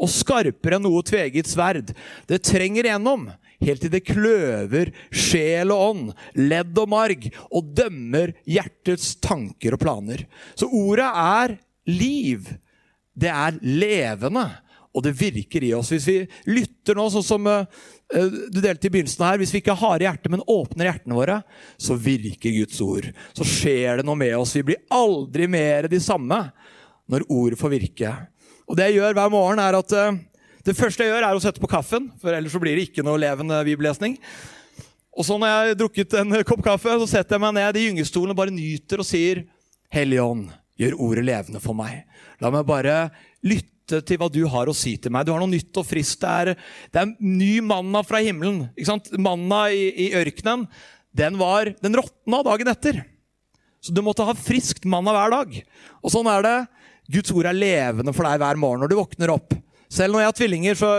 og 0.00 0.08
skarpere 0.08 0.78
enn 0.78 0.86
noe 0.86 1.02
tveget 1.04 1.50
sverd. 1.50 1.92
Det 2.24 2.40
trenger 2.48 2.88
gjennom 2.88 3.26
helt 3.64 3.84
til 3.84 3.92
det 3.92 4.04
kløver 4.06 4.92
sjel 5.14 5.72
og 5.74 5.84
ånd, 5.90 6.10
ledd 6.38 6.76
og 6.80 6.90
marg, 6.92 7.28
og 7.50 7.72
dømmer 7.76 8.34
hjertets 8.48 9.14
tanker 9.24 9.76
og 9.76 9.82
planer. 9.84 10.26
Så 10.58 10.68
ordet 10.68 11.08
er 11.08 11.56
liv. 11.90 12.50
Det 13.14 13.30
er 13.30 13.58
levende, 13.62 14.46
og 14.94 15.02
det 15.06 15.14
virker 15.18 15.64
i 15.66 15.72
oss. 15.74 15.92
Hvis 15.94 16.06
vi 16.08 16.16
lytter 16.50 16.98
nå, 16.98 17.06
sånn 17.10 17.26
som 17.26 17.46
uh, 17.50 17.66
du 18.10 18.60
delte 18.60 18.88
i 18.88 18.92
begynnelsen 18.94 19.24
her, 19.26 19.40
hvis 19.40 19.54
vi 19.54 19.62
ikke 19.62 19.78
har 19.78 20.02
hjerte, 20.02 20.30
men 20.30 20.44
åpner 20.50 20.90
hjertene 20.90 21.18
våre, 21.18 21.40
så 21.78 21.96
virker 21.98 22.54
Guds 22.54 22.78
ord. 22.84 23.08
Så 23.34 23.46
skjer 23.48 24.00
det 24.00 24.06
noe 24.06 24.18
med 24.18 24.36
oss. 24.38 24.54
Vi 24.58 24.66
blir 24.70 24.82
aldri 24.94 25.48
mer 25.50 25.90
de 25.90 26.02
samme 26.02 26.40
når 27.10 27.26
ordet 27.32 27.58
får 27.60 27.74
virke. 27.74 28.12
Og 28.64 28.78
det 28.78 28.88
jeg 28.88 29.00
gjør 29.00 29.18
hver 29.18 29.34
morgen, 29.34 29.62
er 29.62 29.78
at 29.78 29.96
uh, 29.98 30.22
det 30.64 30.76
første 30.78 31.04
jeg 31.04 31.12
gjør, 31.12 31.26
er 31.26 31.36
å 31.36 31.42
sette 31.42 31.60
på 31.60 31.68
kaffen, 31.68 32.08
for 32.22 32.32
ellers 32.32 32.54
så 32.54 32.60
blir 32.62 32.78
det 32.78 32.88
ikke 32.88 33.04
noe 33.04 33.20
levende 33.20 33.58
bibellesning. 33.66 34.16
Og 35.14 35.26
så 35.26 35.36
når 35.38 35.50
jeg 35.50 35.58
har 35.60 35.76
drukket 35.78 36.16
en 36.18 36.38
kopp 36.46 36.62
kaffe, 36.64 36.94
så 37.02 37.10
setter 37.10 37.36
jeg 37.36 37.44
meg 37.44 37.54
ned 37.58 37.78
i 37.78 37.84
gyngestolen 37.86 38.32
og 38.32 38.38
bare 38.40 38.54
nyter 38.54 39.02
og 39.02 39.06
sier 39.06 39.44
Hellige 39.94 40.24
Ånd, 40.24 40.48
gjør 40.80 40.96
ordet 41.06 41.26
levende 41.28 41.60
for 41.62 41.76
meg. 41.78 42.02
La 42.42 42.50
meg 42.50 42.66
bare 42.66 42.96
lytte 43.46 44.00
til 44.08 44.18
hva 44.18 44.30
du 44.32 44.40
har 44.50 44.70
å 44.70 44.74
si 44.74 44.96
til 44.98 45.12
meg. 45.14 45.26
Du 45.26 45.34
har 45.34 45.42
noe 45.42 45.52
nytt 45.52 45.76
og 45.78 45.86
friskt. 45.86 46.24
Det 46.24 46.32
er, 46.32 46.64
det 46.90 47.02
er 47.02 47.12
ny 47.20 47.52
manna 47.62 48.02
fra 48.06 48.18
himmelen. 48.24 48.64
Ikke 48.74 48.88
sant? 48.88 49.12
Manna 49.20 49.68
i, 49.70 49.84
i 50.06 50.08
ørkenen, 50.18 50.64
den, 51.14 51.36
var, 51.38 51.70
den 51.84 52.00
råtna 52.00 52.40
dagen 52.48 52.72
etter. 52.72 53.04
Så 53.84 53.94
du 53.94 54.00
måtte 54.02 54.26
ha 54.26 54.34
friskt 54.34 54.88
manna 54.88 55.14
hver 55.14 55.36
dag. 55.36 55.60
Og 56.00 56.16
sånn 56.16 56.32
er 56.32 56.42
det. 56.42 56.56
Guds 57.14 57.30
ord 57.36 57.46
er 57.46 57.54
levende 57.54 58.16
for 58.16 58.26
deg 58.26 58.40
hver 58.40 58.58
morgen 58.58 58.82
når 58.82 58.90
du 58.90 58.98
våkner 58.98 59.34
opp. 59.36 59.52
Selv 59.92 60.14
når 60.14 60.24
jeg 60.24 60.30
har 60.30 60.36
tvillinger, 60.38 60.78
så 60.78 60.90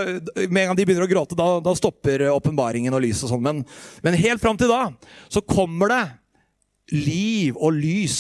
med 0.49 0.61
en 0.61 0.69
gang 0.69 0.77
de 0.77 0.85
begynner 0.87 1.07
å 1.07 1.11
gråte, 1.11 1.37
da, 1.37 1.47
da 1.63 1.73
stopper 1.77 2.27
åpenbaringen 2.31 2.93
og 2.95 3.03
lyset 3.03 3.27
og 3.27 3.33
sånn. 3.33 3.45
Men, 3.45 3.63
men, 4.05 4.19
helt 4.19 4.43
fram 4.43 4.59
til 4.59 4.71
da 4.71 4.89
så 5.31 5.43
kommer 5.43 5.91
det 5.91 6.03
liv 6.95 7.57
og 7.57 7.75
lys 7.75 8.19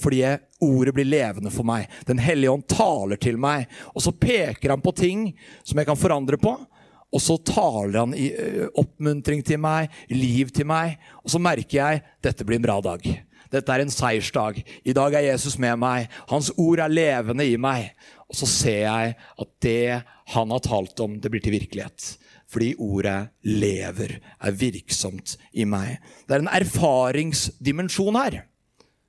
fordi 0.00 0.22
ordet 0.60 0.92
blir 0.92 1.08
levende 1.08 1.50
for 1.52 1.64
meg. 1.64 1.88
Den 2.08 2.20
hellige 2.20 2.52
ånd 2.52 2.66
taler 2.68 3.16
til 3.20 3.38
meg, 3.40 3.64
og 3.94 4.04
så 4.04 4.12
peker 4.12 4.74
han 4.74 4.84
på 4.84 4.92
ting 4.96 5.30
som 5.64 5.80
jeg 5.80 5.88
kan 5.88 5.96
forandre 5.96 6.36
på. 6.40 6.52
Og 7.14 7.22
så 7.22 7.38
taler 7.48 7.96
han 8.02 8.12
i 8.18 8.26
oppmuntring 8.76 9.40
til 9.46 9.60
meg, 9.62 9.88
liv 10.12 10.50
til 10.52 10.68
meg, 10.68 10.98
og 11.22 11.32
så 11.32 11.40
merker 11.40 11.78
jeg 11.78 12.02
dette 12.24 12.44
blir 12.44 12.60
en 12.60 12.66
bra 12.66 12.76
dag. 12.84 13.06
Dette 13.52 13.72
er 13.72 13.84
en 13.84 13.92
seiersdag. 13.92 14.58
I 14.84 14.94
dag 14.96 15.14
er 15.14 15.28
Jesus 15.30 15.56
med 15.62 15.78
meg. 15.78 16.10
Hans 16.30 16.50
ord 16.58 16.82
er 16.82 16.92
levende 16.92 17.46
i 17.46 17.54
meg. 17.60 17.92
Og 18.26 18.38
så 18.40 18.48
ser 18.50 18.80
jeg 18.84 19.14
at 19.16 19.50
det 19.62 20.00
han 20.34 20.54
har 20.54 20.64
talt 20.64 20.98
om, 21.04 21.18
det 21.20 21.30
blir 21.30 21.42
til 21.44 21.54
virkelighet. 21.54 22.16
Fordi 22.50 22.72
ordet 22.82 23.28
lever, 23.46 24.18
er 24.18 24.58
virksomt 24.58 25.36
i 25.54 25.66
meg. 25.68 25.98
Det 26.26 26.36
er 26.36 26.44
en 26.44 26.54
erfaringsdimensjon 26.58 28.18
her 28.18 28.40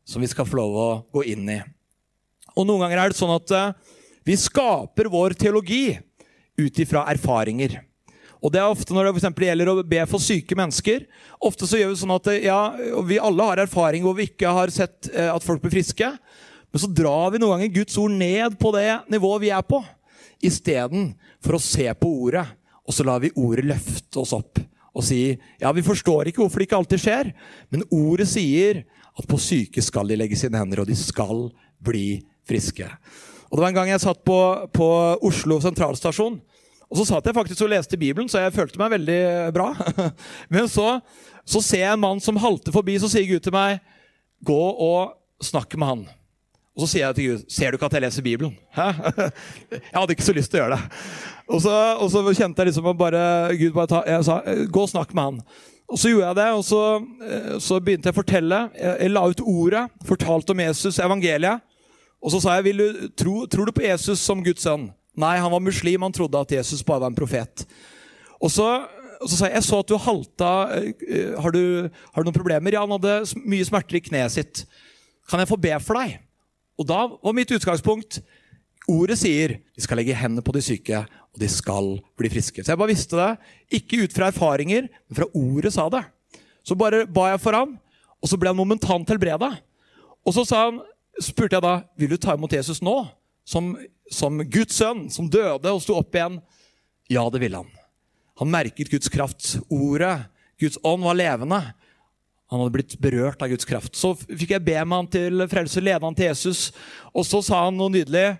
som 0.07 0.23
vi 0.23 0.29
skal 0.31 0.47
få 0.47 0.59
lov 0.61 0.77
å 0.77 0.89
gå 1.17 1.25
inn 1.33 1.49
i. 1.51 1.59
Og 2.57 2.65
noen 2.65 2.85
ganger 2.85 3.03
er 3.03 3.11
det 3.11 3.19
sånn 3.19 3.35
at 3.35 3.53
eh, 3.53 3.73
vi 4.25 4.37
skaper 4.39 5.09
vår 5.11 5.35
teologi 5.39 5.97
ut 6.57 6.79
ifra 6.81 7.05
erfaringer. 7.11 7.77
Og 8.37 8.53
det 8.53 8.61
er 8.61 8.69
ofte 8.69 8.93
når 8.93 9.09
det 9.09 9.13
for 9.17 9.49
gjelder 9.49 9.71
å 9.71 9.83
be 9.85 10.01
for 10.09 10.21
syke 10.21 10.57
mennesker. 10.57 11.05
Ofte 11.43 11.69
så 11.69 11.79
gjør 11.79 11.93
Vi 11.93 11.99
sånn 12.01 12.15
at 12.15 12.29
ja, 12.41 12.59
vi 13.05 13.17
alle 13.21 13.47
har 13.49 13.63
erfaring 13.63 14.05
hvor 14.05 14.17
vi 14.17 14.27
ikke 14.29 14.51
har 14.53 14.73
sett 14.73 15.09
eh, 15.13 15.29
at 15.31 15.45
folk 15.45 15.63
blir 15.63 15.73
friske. 15.73 16.11
Men 16.77 16.81
så 16.83 16.93
drar 16.93 17.31
vi 17.33 17.39
noen 17.41 17.55
ganger 17.55 17.71
Guds 17.73 17.95
ord 17.97 18.11
ned 18.13 18.55
på 18.61 18.69
det 18.75 18.91
nivået 19.09 19.41
vi 19.41 19.49
er 19.49 19.63
på, 19.65 19.79
istedenfor 20.45 21.55
å 21.57 21.59
se 21.65 21.85
på 21.97 22.09
ordet. 22.27 22.43
Og 22.85 22.93
så 22.93 23.01
lar 23.07 23.23
vi 23.23 23.31
ordet 23.33 23.63
løfte 23.65 24.19
oss 24.21 24.35
opp. 24.37 24.61
og 24.93 25.01
si 25.07 25.31
ja, 25.57 25.71
vi 25.73 25.81
forstår 25.81 26.29
ikke 26.29 26.43
hvorfor 26.43 26.61
det 26.61 26.67
ikke 26.67 26.77
alltid 26.77 27.01
skjer, 27.01 27.31
men 27.73 27.85
ordet 27.89 28.27
sier 28.29 28.83
at 29.17 29.25
på 29.25 29.39
syke 29.41 29.81
skal 29.81 30.05
de 30.05 30.19
legge 30.21 30.37
sine 30.37 30.57
hender, 30.61 30.83
og 30.83 30.89
de 30.91 30.97
skal 30.97 31.47
bli 31.81 32.19
friske. 32.45 32.85
Og 33.49 33.57
Det 33.57 33.63
var 33.63 33.71
en 33.71 33.79
gang 33.79 33.89
jeg 33.89 34.03
satt 34.05 34.21
på, 34.21 34.37
på 34.69 34.89
Oslo 35.25 35.57
sentralstasjon. 35.63 36.37
Og 36.91 37.01
Så 37.01 37.07
satt 37.09 37.25
jeg 37.25 37.37
faktisk 37.39 37.65
og 37.65 37.73
leste 37.73 37.97
Bibelen, 37.97 38.29
så 38.29 38.43
jeg 38.45 38.53
følte 38.53 38.77
meg 38.77 38.93
veldig 38.99 39.23
bra. 39.57 39.71
Men 40.53 40.69
så, 40.69 40.99
så 41.41 41.57
ser 41.57 41.87
jeg 41.87 41.97
en 41.97 42.05
mann 42.05 42.21
som 42.21 42.37
halter 42.37 42.75
forbi, 42.77 42.99
så 43.01 43.09
sier 43.09 43.25
Gud 43.33 43.49
til 43.49 43.57
meg, 43.57 43.81
'Gå 44.45 44.61
og 44.77 45.17
snakk 45.41 45.73
med 45.73 45.89
han'. 45.89 46.07
Og 46.77 46.83
så 46.85 46.91
sier 46.91 47.07
jeg 47.07 47.15
til 47.15 47.29
Gud, 47.31 47.45
'Ser 47.49 47.71
du 47.71 47.77
ikke 47.77 47.85
at 47.85 47.93
jeg 47.93 48.01
leser 48.01 48.21
Bibelen?' 48.21 48.57
Hæ? 48.75 48.91
Jeg 49.91 49.95
hadde 49.95 50.13
ikke 50.13 50.23
så 50.23 50.33
lyst 50.33 50.51
til 50.51 50.59
å 50.59 50.63
gjøre 50.63 50.77
det. 50.77 50.83
Og 51.49 51.61
så, 51.61 51.73
og 51.97 52.11
så 52.11 52.21
kjente 52.37 52.61
jeg 52.61 52.69
liksom 52.69 52.97
bare 52.97 53.57
Gud 53.57 53.73
bare 53.73 53.87
ta, 53.87 54.03
Jeg 54.05 54.25
sa, 54.25 54.41
'Gå 54.45 54.81
og 54.81 54.89
snakk 54.89 55.13
med 55.13 55.23
han'. 55.23 55.41
Og 55.89 55.97
så 55.97 56.09
gjorde 56.09 56.27
jeg 56.27 56.35
det, 56.35 56.51
og 56.51 56.63
så, 56.63 56.81
så 57.59 57.79
begynte 57.79 58.09
jeg 58.09 58.13
å 58.13 58.21
fortelle. 58.21 58.69
Jeg, 58.75 58.97
jeg 59.01 59.11
la 59.11 59.23
ut 59.25 59.41
ordet, 59.41 59.87
fortalte 60.05 60.51
om 60.51 60.59
Jesus, 60.59 60.99
evangeliet. 60.99 61.63
Og 62.21 62.31
så 62.31 62.41
sa 62.41 62.55
jeg, 62.55 62.63
Vil 62.63 62.77
du, 62.77 63.07
tro, 63.17 63.45
'Tror 63.45 63.65
du 63.65 63.71
på 63.71 63.87
Jesus 63.87 64.19
som 64.19 64.43
Guds 64.43 64.61
sønn?' 64.61 64.91
Nei, 65.17 65.37
han 65.37 65.51
var 65.51 65.59
muslim. 65.59 66.01
Han 66.01 66.13
trodde 66.13 66.37
at 66.37 66.51
Jesus 66.51 66.83
bare 66.83 66.99
var 66.99 67.07
en 67.07 67.15
profet. 67.15 67.65
Og 68.39 68.51
så, 68.51 68.85
og 69.21 69.29
så 69.29 69.37
sa 69.37 69.47
jeg 69.47 69.55
jeg 69.55 69.63
så 69.63 69.79
at 69.79 69.89
du 69.89 69.97
halta. 69.97 70.51
Har 71.41 71.51
du, 71.51 71.89
har 72.13 72.21
du 72.21 72.27
noen 72.27 72.37
problemer? 72.37 72.71
Ja, 72.71 72.85
han 72.85 72.93
hadde 72.93 73.41
mye 73.41 73.65
smerter 73.65 73.97
i 73.97 74.03
kneet 74.05 74.31
sitt. 74.31 74.67
Kan 75.29 75.39
jeg 75.39 75.49
få 75.49 75.57
be 75.57 75.73
for 75.81 75.97
deg? 75.97 76.19
Og 76.77 76.87
da 76.87 76.99
var 77.09 77.35
mitt 77.35 77.51
utgangspunkt 77.53 78.21
Ordet 78.87 79.17
sier 79.19 79.57
de 79.59 79.83
skal 79.83 79.99
legge 79.99 80.15
hendene 80.15 80.43
på 80.45 80.53
de 80.55 80.61
syke, 80.63 81.01
og 81.03 81.41
de 81.41 81.47
skal 81.51 81.97
bli 82.15 82.29
friske. 82.31 82.63
Så 82.63 82.71
jeg 82.71 82.79
bare 82.79 82.93
visste 82.93 83.17
det. 83.19 83.31
Ikke 83.81 83.99
ut 84.05 84.13
fra 84.15 84.29
erfaringer, 84.31 84.87
men 84.87 85.17
fra 85.17 85.27
ordet 85.35 85.73
sa 85.75 85.89
det. 85.91 86.05
Så 86.63 86.77
bare 86.79 87.03
ba 87.03 87.33
jeg 87.33 87.41
for 87.43 87.57
ham, 87.57 87.73
og 88.23 88.31
så 88.31 88.39
ble 88.39 88.53
han 88.53 88.59
momentant 88.59 89.11
helbreda. 89.11 89.51
Og 90.23 90.37
så 90.37 90.45
han, 90.55 90.79
spurte 91.19 91.57
jeg 91.57 91.65
da 91.65 91.73
vil 91.99 92.13
du 92.13 92.17
ta 92.21 92.37
imot 92.37 92.55
Jesus 92.55 92.79
nå, 92.79 92.95
som, 93.47 93.73
som 94.07 94.39
Guds 94.47 94.79
sønn, 94.79 95.07
som 95.11 95.27
døde 95.31 95.71
og 95.71 95.83
sto 95.83 95.97
opp 95.99 96.15
igjen. 96.15 96.39
Ja, 97.11 97.25
det 97.31 97.43
ville 97.43 97.59
han. 97.59 97.71
Han 98.39 98.51
merket 98.53 98.91
Guds 98.91 99.11
kraft. 99.11 99.57
Ordet, 99.67 100.29
Guds 100.61 100.79
ånd, 100.85 101.03
var 101.03 101.17
levende. 101.17 101.59
Han 102.47 102.61
hadde 102.61 102.75
blitt 102.77 102.95
berørt 103.03 103.41
av 103.43 103.51
Guds 103.51 103.67
kraft. 103.67 103.95
Så 103.99 104.13
fikk 104.15 104.53
jeg 104.55 104.63
be 104.63 104.77
med 104.79 104.95
han 104.95 105.09
til 105.11 105.47
frelse, 105.51 105.83
lede 105.83 106.03
han 106.03 106.15
til 106.15 106.29
Jesus. 106.29 106.69
Og 107.11 107.27
så 107.27 107.41
sa 107.43 107.65
han 107.65 107.75
noe 107.75 107.91
nydelig. 107.91 108.37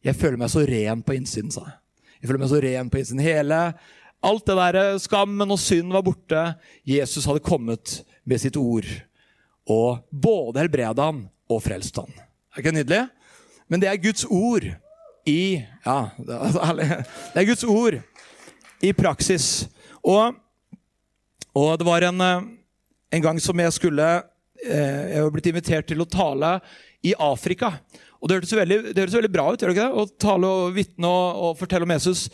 'Jeg 0.00 0.16
føler 0.16 0.38
meg 0.40 0.48
så 0.48 0.62
ren 0.64 1.02
på 1.04 1.12
innsiden', 1.12 1.52
sa 1.52 1.60
jeg. 1.66 1.76
Jeg 2.22 2.28
føler 2.28 2.40
meg 2.40 2.48
så 2.48 2.60
ren 2.62 2.90
på 2.90 3.00
innsiden. 3.00 3.20
Hele, 3.20 3.58
alt 4.22 4.46
det 4.46 4.56
der 4.56 4.98
skammen 5.00 5.50
og 5.50 5.60
synd 5.60 5.92
var 5.92 6.04
borte. 6.04 6.42
Jesus 6.88 7.26
hadde 7.28 7.44
kommet 7.44 8.02
med 8.24 8.40
sitt 8.40 8.56
ord 8.56 8.86
og 9.70 10.04
både 10.10 10.62
helbreda 10.62 11.08
han 11.10 11.24
og 11.50 11.62
frelst 11.64 11.96
han. 12.00 12.10
Er 12.52 12.62
ikke 12.62 12.72
det 12.72 12.80
nydelig? 12.80 13.02
Men 13.68 13.82
det 13.82 13.88
er 13.90 14.02
Guds 14.02 14.24
ord 14.24 14.66
i 15.28 15.62
Ja, 15.86 15.98
det 16.18 17.42
er 17.42 17.48
Guds 17.48 17.64
ord 17.64 18.00
i 18.82 18.92
praksis. 18.96 19.68
Og, 20.02 20.34
og 21.54 21.78
det 21.78 21.86
var 21.86 22.08
en 22.08 22.24
en 23.10 23.24
gang 23.24 23.40
som 23.42 23.58
jeg 23.58 23.74
skulle 23.74 24.06
eh, 24.64 25.16
Jeg 25.16 25.24
var 25.24 25.34
blitt 25.34 25.50
invitert 25.50 25.88
til 25.90 26.02
å 26.02 26.08
tale 26.08 26.58
i 27.06 27.14
Afrika. 27.16 27.74
Og 28.20 28.28
Det 28.28 28.36
hørtes 28.36 28.52
veldig, 28.52 28.78
det 28.92 29.00
hørtes 29.00 29.16
veldig 29.16 29.32
bra 29.32 29.46
ut 29.48 29.62
gjør 29.62 29.72
det 29.72 29.76
ikke 29.78 29.88
det? 29.88 30.02
å 30.02 30.20
tale 30.20 30.48
og 30.48 30.74
vitne 30.76 31.08
og, 31.08 31.28
og, 31.40 31.58
fortelle 31.58 31.88
om 31.88 31.94
Jesus. 31.94 32.26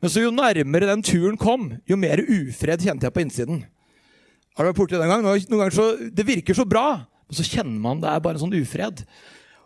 Men 0.00 0.12
så 0.12 0.24
jo 0.24 0.34
nærmere 0.34 0.88
den 0.88 1.04
turen 1.04 1.36
kom, 1.40 1.74
jo 1.88 1.98
mer 2.00 2.22
ufred 2.24 2.84
kjente 2.84 3.06
jeg 3.06 3.14
på 3.14 3.24
innsiden. 3.24 3.64
Har 4.54 4.64
du 4.64 4.70
vært 4.70 4.78
borti 4.78 4.96
den 4.96 5.10
gang? 5.10 5.24
Noen 5.26 5.58
ganger 5.58 5.76
så, 5.76 5.88
Det 6.14 6.26
virker 6.26 6.56
så 6.56 6.64
bra, 6.68 7.02
men 7.28 7.36
så 7.36 7.44
kjenner 7.44 7.82
man 7.82 8.00
det 8.00 8.08
er 8.10 8.24
bare 8.24 8.38
en 8.38 8.46
sånn 8.46 8.56
ufred. 8.56 9.04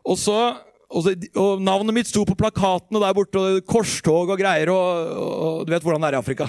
Og 0.08 0.18
så 0.18 0.38
og, 0.88 1.02
så, 1.04 1.12
og, 1.36 1.60
Navnet 1.60 1.92
mitt 1.92 2.08
sto 2.08 2.22
på 2.24 2.36
plakatene 2.38 3.00
der 3.02 3.16
borte, 3.16 3.40
og 3.40 3.64
korstog 3.68 4.32
og 4.32 4.40
greier. 4.40 4.72
Og, 4.72 5.16
og, 5.20 5.66
Du 5.68 5.74
vet 5.74 5.84
hvordan 5.84 6.00
det 6.00 6.10
er 6.10 6.16
i 6.16 6.20
Afrika. 6.22 6.48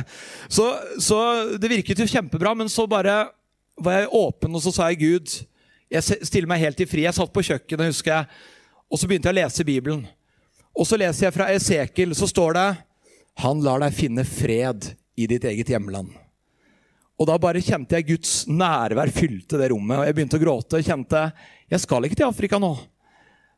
så, 0.56 0.70
så, 0.96 1.18
det 1.60 1.70
virket 1.70 2.00
jo 2.00 2.08
kjempebra, 2.08 2.54
men 2.56 2.72
så 2.72 2.88
bare 2.88 3.26
var 3.76 4.00
jeg 4.00 4.12
åpen, 4.14 4.54
og 4.54 4.62
så 4.62 4.72
sa 4.74 4.90
jeg 4.90 5.02
Gud 5.02 5.36
Jeg 5.92 6.18
stiller 6.26 6.50
meg 6.50 6.62
helt 6.62 6.80
i 6.80 6.88
fri. 6.88 7.04
Jeg 7.04 7.14
satt 7.16 7.32
på 7.34 7.44
kjøkkenet, 7.44 7.92
husker 7.92 8.14
jeg, 8.14 8.42
og 8.90 8.98
så 9.00 9.08
begynte 9.08 9.30
jeg 9.30 9.36
å 9.36 9.40
lese 9.42 9.66
Bibelen. 9.66 10.04
Og 10.74 10.88
så 10.88 10.98
leser 10.98 11.28
jeg 11.28 11.36
fra 11.36 11.50
Esekel, 11.54 12.14
så 12.18 12.26
står 12.26 12.56
det 12.56 12.68
Han 13.44 13.62
lar 13.62 13.82
deg 13.84 13.94
finne 13.94 14.24
fred 14.26 14.90
i 15.14 15.28
ditt 15.30 15.44
eget 15.46 15.70
hjemland. 15.70 16.10
Og 17.14 17.28
da 17.30 17.36
bare 17.38 17.62
kjente 17.62 17.94
jeg 17.94 18.08
Guds 18.08 18.32
nærvær 18.50 19.12
fylte 19.14 19.58
det 19.60 19.70
rommet. 19.70 20.00
Og 20.00 20.08
jeg 20.08 20.16
begynte 20.16 20.40
å 20.40 20.42
gråte 20.42 20.80
og 20.80 20.88
kjente 20.88 21.28
jeg 21.70 21.82
skal 21.82 22.06
ikke 22.06 22.18
til 22.18 22.28
Afrika 22.28 22.58
nå. 22.60 22.72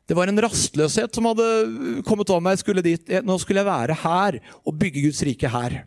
Det 0.07 0.15
var 0.15 0.29
en 0.31 0.39
rastløshet 0.39 1.17
som 1.17 1.25
hadde 1.27 1.47
kommet 2.07 2.29
over 2.31 2.43
meg. 2.45 2.59
Skulle 2.61 2.85
dit. 2.85 3.09
Nå 3.25 3.35
skulle 3.41 3.63
jeg 3.63 3.67
være 3.67 3.97
her 4.05 4.37
og 4.63 4.77
bygge 4.79 5.03
Guds 5.07 5.23
rike 5.27 5.51
her. 5.51 5.81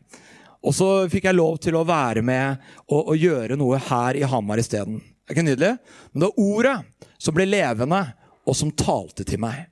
Og 0.61 0.77
så 0.77 0.89
fikk 1.09 1.31
jeg 1.31 1.39
lov 1.39 1.57
til 1.65 1.79
å 1.79 1.87
være 1.89 2.23
med 2.27 2.61
og, 2.91 3.13
og 3.13 3.17
gjøre 3.17 3.57
noe 3.57 3.81
her 3.81 4.19
i 4.19 4.27
Hamar 4.29 4.61
isteden. 4.61 5.01
Er 5.25 5.37
ikke 5.37 5.47
nydelig? 5.47 5.77
Men 6.13 6.23
det 6.23 6.29
var 6.29 6.43
ordet 6.45 6.77
som 7.21 7.37
ble 7.37 7.47
levende, 7.49 8.01
og 8.49 8.57
som 8.57 8.73
talte 8.75 9.25
til 9.29 9.41
meg. 9.43 9.69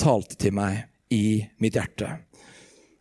Talte 0.00 0.36
til 0.38 0.54
meg 0.54 0.84
i 1.14 1.40
mitt 1.62 1.78
hjerte. 1.78 2.10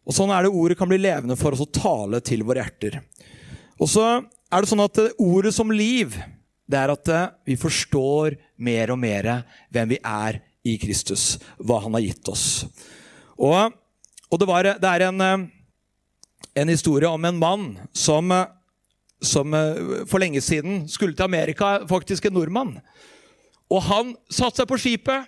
Og 0.09 0.15
Sånn 0.15 0.31
er 0.33 0.45
det 0.45 0.55
ordet 0.55 0.77
kan 0.79 0.89
bli 0.89 0.97
levende 1.01 1.37
for 1.37 1.53
oss 1.53 1.65
å 1.65 1.69
tale 1.69 2.21
til 2.25 2.41
våre 2.47 2.63
hjerter. 2.63 2.97
Og 3.77 3.89
så 3.91 4.05
er 4.17 4.63
det 4.63 4.69
sånn 4.71 4.85
at 4.85 5.01
ordet 5.21 5.53
som 5.53 5.69
liv, 5.73 6.15
det 6.69 6.79
er 6.79 6.93
at 6.93 7.11
vi 7.45 7.57
forstår 7.59 8.37
mer 8.57 8.93
og 8.93 9.01
mer 9.01 9.29
hvem 9.73 9.93
vi 9.93 9.99
er 10.01 10.41
i 10.65 10.77
Kristus. 10.81 11.35
Hva 11.61 11.81
han 11.83 11.97
har 11.97 12.05
gitt 12.05 12.31
oss. 12.31 12.47
Og, 13.37 13.75
og 14.29 14.41
det, 14.41 14.49
var, 14.49 14.71
det 14.81 14.95
er 14.95 15.07
en 15.09 15.49
en 16.61 16.71
historie 16.71 17.09
om 17.09 17.25
en 17.25 17.39
mann 17.39 17.65
som, 17.95 18.31
eh, 18.31 18.47
som 19.21 19.53
eh, 19.53 20.05
for 20.09 20.21
lenge 20.21 20.41
siden 20.43 20.85
skulle 20.91 21.15
til 21.15 21.27
Amerika, 21.27 21.79
faktisk 21.89 22.27
en 22.27 22.37
nordmann. 22.37 22.77
Og 23.69 23.83
han 23.85 24.15
satte 24.31 24.61
seg 24.61 24.69
på 24.69 24.79
skipet, 24.81 25.27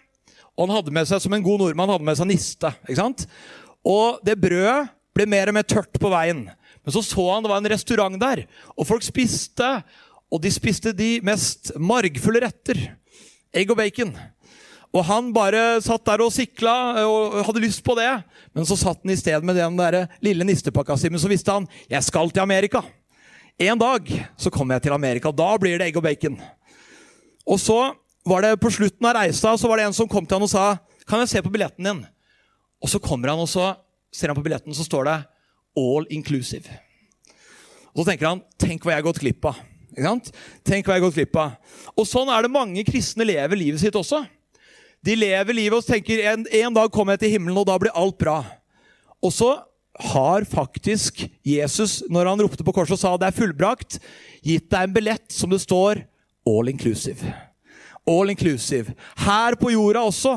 og 0.58 0.68
han 0.68 0.76
hadde 0.76 0.94
med 0.94 1.08
seg 1.10 1.22
som 1.24 1.34
en 1.36 1.46
god 1.46 1.62
nordmann 1.64 1.92
hadde 1.94 2.08
med 2.08 2.18
seg 2.20 2.30
niste. 2.32 2.74
ikke 2.88 3.00
sant? 3.00 3.28
Og 3.88 4.20
det 4.26 4.40
brødet 4.42 4.90
ble 5.16 5.28
mer 5.30 5.52
og 5.52 5.58
mer 5.58 5.68
tørt 5.68 6.00
på 6.00 6.12
veien. 6.12 6.46
Men 6.82 6.96
så 6.96 7.04
så 7.06 7.28
han 7.30 7.44
det 7.46 7.52
var 7.52 7.62
en 7.62 7.72
restaurant 7.72 8.18
der, 8.22 8.46
og 8.76 8.88
folk 8.90 9.06
spiste. 9.06 9.70
Og 10.32 10.40
de 10.40 10.52
spiste 10.54 10.94
de 10.96 11.18
mest 11.28 11.74
margfulle 11.76 12.40
retter. 12.46 12.80
Egg 13.52 13.74
og 13.74 13.82
bacon. 13.82 14.14
Og 14.92 15.06
han 15.08 15.30
bare 15.32 15.80
satt 15.84 16.04
der 16.08 16.24
og 16.26 16.34
sikla 16.36 16.74
og 17.08 17.38
hadde 17.48 17.64
lyst 17.64 17.84
på 17.86 17.96
det. 17.96 18.10
Men 18.52 18.68
så 18.68 18.76
satt 18.80 19.00
han 19.00 19.14
i 19.14 19.20
sted 19.20 19.46
med 19.48 19.56
den 19.56 19.78
der 19.80 20.04
lille 20.24 20.48
nistepakka 20.48 20.98
si. 21.00 21.12
Men 21.12 21.22
så 21.24 21.32
visste 21.32 21.56
han 21.56 21.68
jeg 21.92 22.04
skal 22.04 22.32
til 22.32 22.44
Amerika. 22.44 22.84
En 23.62 23.80
dag 23.80 24.10
så 24.36 24.52
kommer 24.52 24.76
jeg 24.76 24.88
til 24.88 24.96
Amerika. 24.96 25.32
Da 25.32 25.54
blir 25.62 25.80
det 25.80 25.88
egg 25.88 26.00
og 26.02 26.04
bacon. 26.04 26.36
Og 27.48 27.60
så 27.62 27.80
var 28.28 28.44
det 28.44 28.60
på 28.62 28.70
slutten 28.74 29.08
av 29.08 29.16
reisa 29.18 29.56
så 29.58 29.70
var 29.70 29.80
det 29.80 29.88
en 29.90 29.96
som 29.96 30.10
kom 30.10 30.28
til 30.28 30.38
han 30.38 30.46
og 30.46 30.52
sa 30.52 30.66
kan 31.08 31.24
jeg 31.24 31.32
se 31.32 31.42
på 31.46 31.52
billetten 31.54 31.88
din. 31.88 32.04
Og 32.82 32.92
så 32.92 33.00
kommer 33.02 33.32
han 33.32 33.42
og 33.42 33.50
så 33.50 33.72
ser 34.14 34.32
han 34.32 34.38
på 34.38 34.44
billetten, 34.44 34.76
så 34.76 34.84
står 34.84 35.08
det 35.08 35.18
all 35.80 36.08
inclusive. 36.12 36.68
Og 37.96 38.04
så 38.04 38.12
tenker 38.12 38.28
han 38.28 38.44
tenk 38.60 38.84
hva 38.84 38.94
jeg 38.94 39.02
har 39.02 39.08
gått 39.08 39.22
glipp 39.24 39.48
av. 39.48 39.60
Tenk 40.68 40.88
hva 40.88 40.96
jeg 40.96 41.02
har 41.02 41.08
gått 41.08 41.18
glipp 41.20 41.40
av. 41.40 41.56
Og 41.96 42.08
sånn 42.08 42.32
er 42.32 42.44
det 42.44 42.54
mange 42.54 42.84
kristne 42.88 43.28
lever 43.28 43.60
livet 43.60 43.84
sitt 43.84 43.96
også. 43.98 44.24
De 45.02 45.16
lever 45.18 45.58
livet 45.58 45.80
og 45.80 45.86
tenker 45.88 46.22
en, 46.30 46.46
en 46.46 46.76
dag 46.76 46.92
kommer 46.94 47.16
jeg 47.16 47.24
til 47.24 47.36
himmelen, 47.36 47.58
og 47.58 47.66
da 47.66 47.78
blir 47.82 47.96
alt 47.98 48.18
bra. 48.22 48.38
Og 49.22 49.34
så 49.34 49.50
har 50.12 50.46
faktisk 50.50 51.24
Jesus, 51.46 52.02
når 52.10 52.30
han 52.30 52.42
ropte 52.42 52.66
på 52.66 52.74
korset 52.76 52.96
og 52.96 53.02
sa 53.02 53.14
det 53.18 53.32
er 53.32 53.38
fullbrakt, 53.38 53.98
gitt 54.46 54.70
deg 54.70 54.88
en 54.88 54.94
billett 54.94 55.34
som 55.34 55.50
det 55.52 55.62
står 55.64 56.04
all 56.48 56.70
inclusive. 56.70 57.34
All 58.10 58.30
inclusive. 58.34 58.94
Her 59.26 59.58
på 59.58 59.74
jorda 59.74 60.04
også 60.06 60.36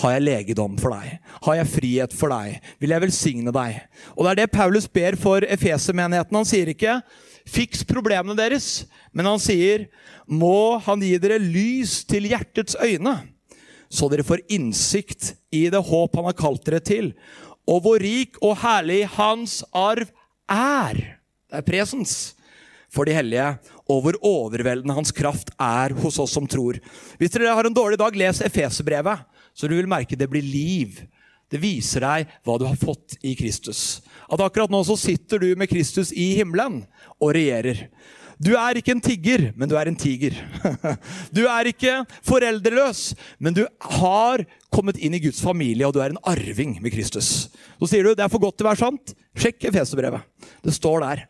har 0.00 0.14
jeg 0.14 0.24
legedom 0.24 0.76
for 0.80 0.94
deg. 0.94 1.18
Har 1.44 1.58
jeg 1.58 1.70
frihet 1.72 2.14
for 2.16 2.32
deg? 2.32 2.60
Vil 2.80 2.94
jeg 2.94 3.04
velsigne 3.04 3.52
deg? 3.54 3.80
Og 4.14 4.24
Det 4.24 4.30
er 4.30 4.40
det 4.42 4.52
Paulus 4.54 4.86
ber 4.88 5.18
for 5.20 5.44
Efesermenigheten. 5.44 6.36
Han 6.36 6.48
sier 6.48 6.70
ikke 6.70 7.00
'fiks 7.44 7.84
problemene 7.84 8.36
deres', 8.36 8.86
men 9.12 9.26
han 9.26 9.38
sier 9.38 9.88
'må 10.28 10.80
han 10.80 11.00
gi 11.00 11.18
dere 11.18 11.38
lys 11.38 12.04
til 12.04 12.28
hjertets 12.28 12.76
øyne' 12.76 13.39
så 13.90 14.08
dere 14.10 14.26
får 14.26 14.44
innsikt 14.52 15.34
i 15.50 15.66
det 15.72 15.82
håp 15.82 16.16
han 16.16 16.28
har 16.28 16.38
kalt 16.38 16.62
dere 16.66 16.80
til, 16.84 17.12
og 17.68 17.82
hvor 17.84 18.02
rik 18.02 18.38
og 18.42 18.58
herlig 18.62 19.02
hans 19.16 19.60
arv 19.76 20.08
er. 20.50 21.00
Det 21.50 21.60
er 21.60 21.66
presens 21.66 22.14
for 22.90 23.06
de 23.06 23.14
hellige, 23.14 23.46
og 23.90 24.02
hvor 24.04 24.18
overveldende 24.26 24.94
hans 24.94 25.12
kraft 25.14 25.52
er 25.58 25.94
hos 26.02 26.18
oss 26.22 26.34
som 26.34 26.46
tror. 26.50 26.78
Hvis 27.18 27.34
dere 27.34 27.54
har 27.54 27.66
en 27.66 27.74
dårlig 27.74 27.98
dag, 28.00 28.16
les 28.18 28.42
Efeserbrevet, 28.46 29.26
så 29.54 29.70
du 29.70 29.76
vil 29.76 29.90
merke 29.90 30.18
det 30.18 30.30
blir 30.30 30.46
liv. 30.46 31.02
Det 31.50 31.58
viser 31.58 32.06
deg 32.06 32.30
hva 32.46 32.56
du 32.58 32.66
har 32.68 32.78
fått 32.78 33.16
i 33.26 33.34
Kristus. 33.38 34.00
At 34.30 34.42
akkurat 34.42 34.70
nå 34.70 34.82
så 34.86 34.94
sitter 34.98 35.42
du 35.42 35.48
med 35.58 35.70
Kristus 35.70 36.12
i 36.14 36.32
himmelen 36.38 36.84
og 37.18 37.34
regjerer. 37.34 37.88
Du 38.40 38.54
er 38.56 38.78
ikke 38.80 38.94
en 38.94 39.02
tigger, 39.04 39.50
men 39.52 39.68
du 39.68 39.74
er 39.76 39.90
en 39.90 39.98
tiger. 40.00 40.36
Du 41.36 41.42
er 41.44 41.68
ikke 41.68 41.98
foreldreløs, 42.24 43.10
men 43.38 43.56
du 43.56 43.66
har 44.00 44.46
kommet 44.72 44.96
inn 44.96 45.12
i 45.16 45.20
Guds 45.20 45.42
familie, 45.44 45.84
og 45.84 45.92
du 45.92 46.00
er 46.00 46.14
en 46.14 46.22
arving 46.24 46.78
med 46.80 46.94
Kristus. 46.94 47.50
Så 47.76 47.90
sier 47.90 48.06
du 48.06 48.14
det 48.14 48.24
er 48.24 48.32
for 48.32 48.40
godt 48.40 48.56
til 48.56 48.64
å 48.64 48.70
være 48.70 48.80
sant. 48.80 49.12
Sjekk 49.36 49.68
Efeserbrevet. 49.68 50.24
Det 50.64 50.72
står 50.72 51.04
der. 51.04 51.26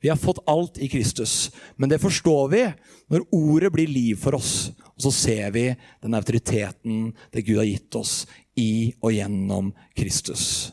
Vi 0.00 0.08
har 0.08 0.20
fått 0.20 0.40
alt 0.48 0.80
i 0.80 0.88
Kristus. 0.88 1.52
Men 1.76 1.92
det 1.92 2.00
forstår 2.00 2.48
vi 2.52 2.64
når 3.12 3.28
ordet 3.32 3.72
blir 3.72 3.92
liv 3.92 4.18
for 4.20 4.36
oss. 4.40 4.72
Og 4.96 5.04
så 5.06 5.12
ser 5.16 5.52
vi 5.52 5.68
den 6.00 6.16
autoriteten 6.16 7.06
det 7.32 7.44
Gud 7.44 7.60
har 7.60 7.68
gitt 7.68 8.00
oss 8.00 8.16
i 8.60 8.92
og 9.00 9.12
gjennom 9.12 9.72
Kristus. 9.96 10.72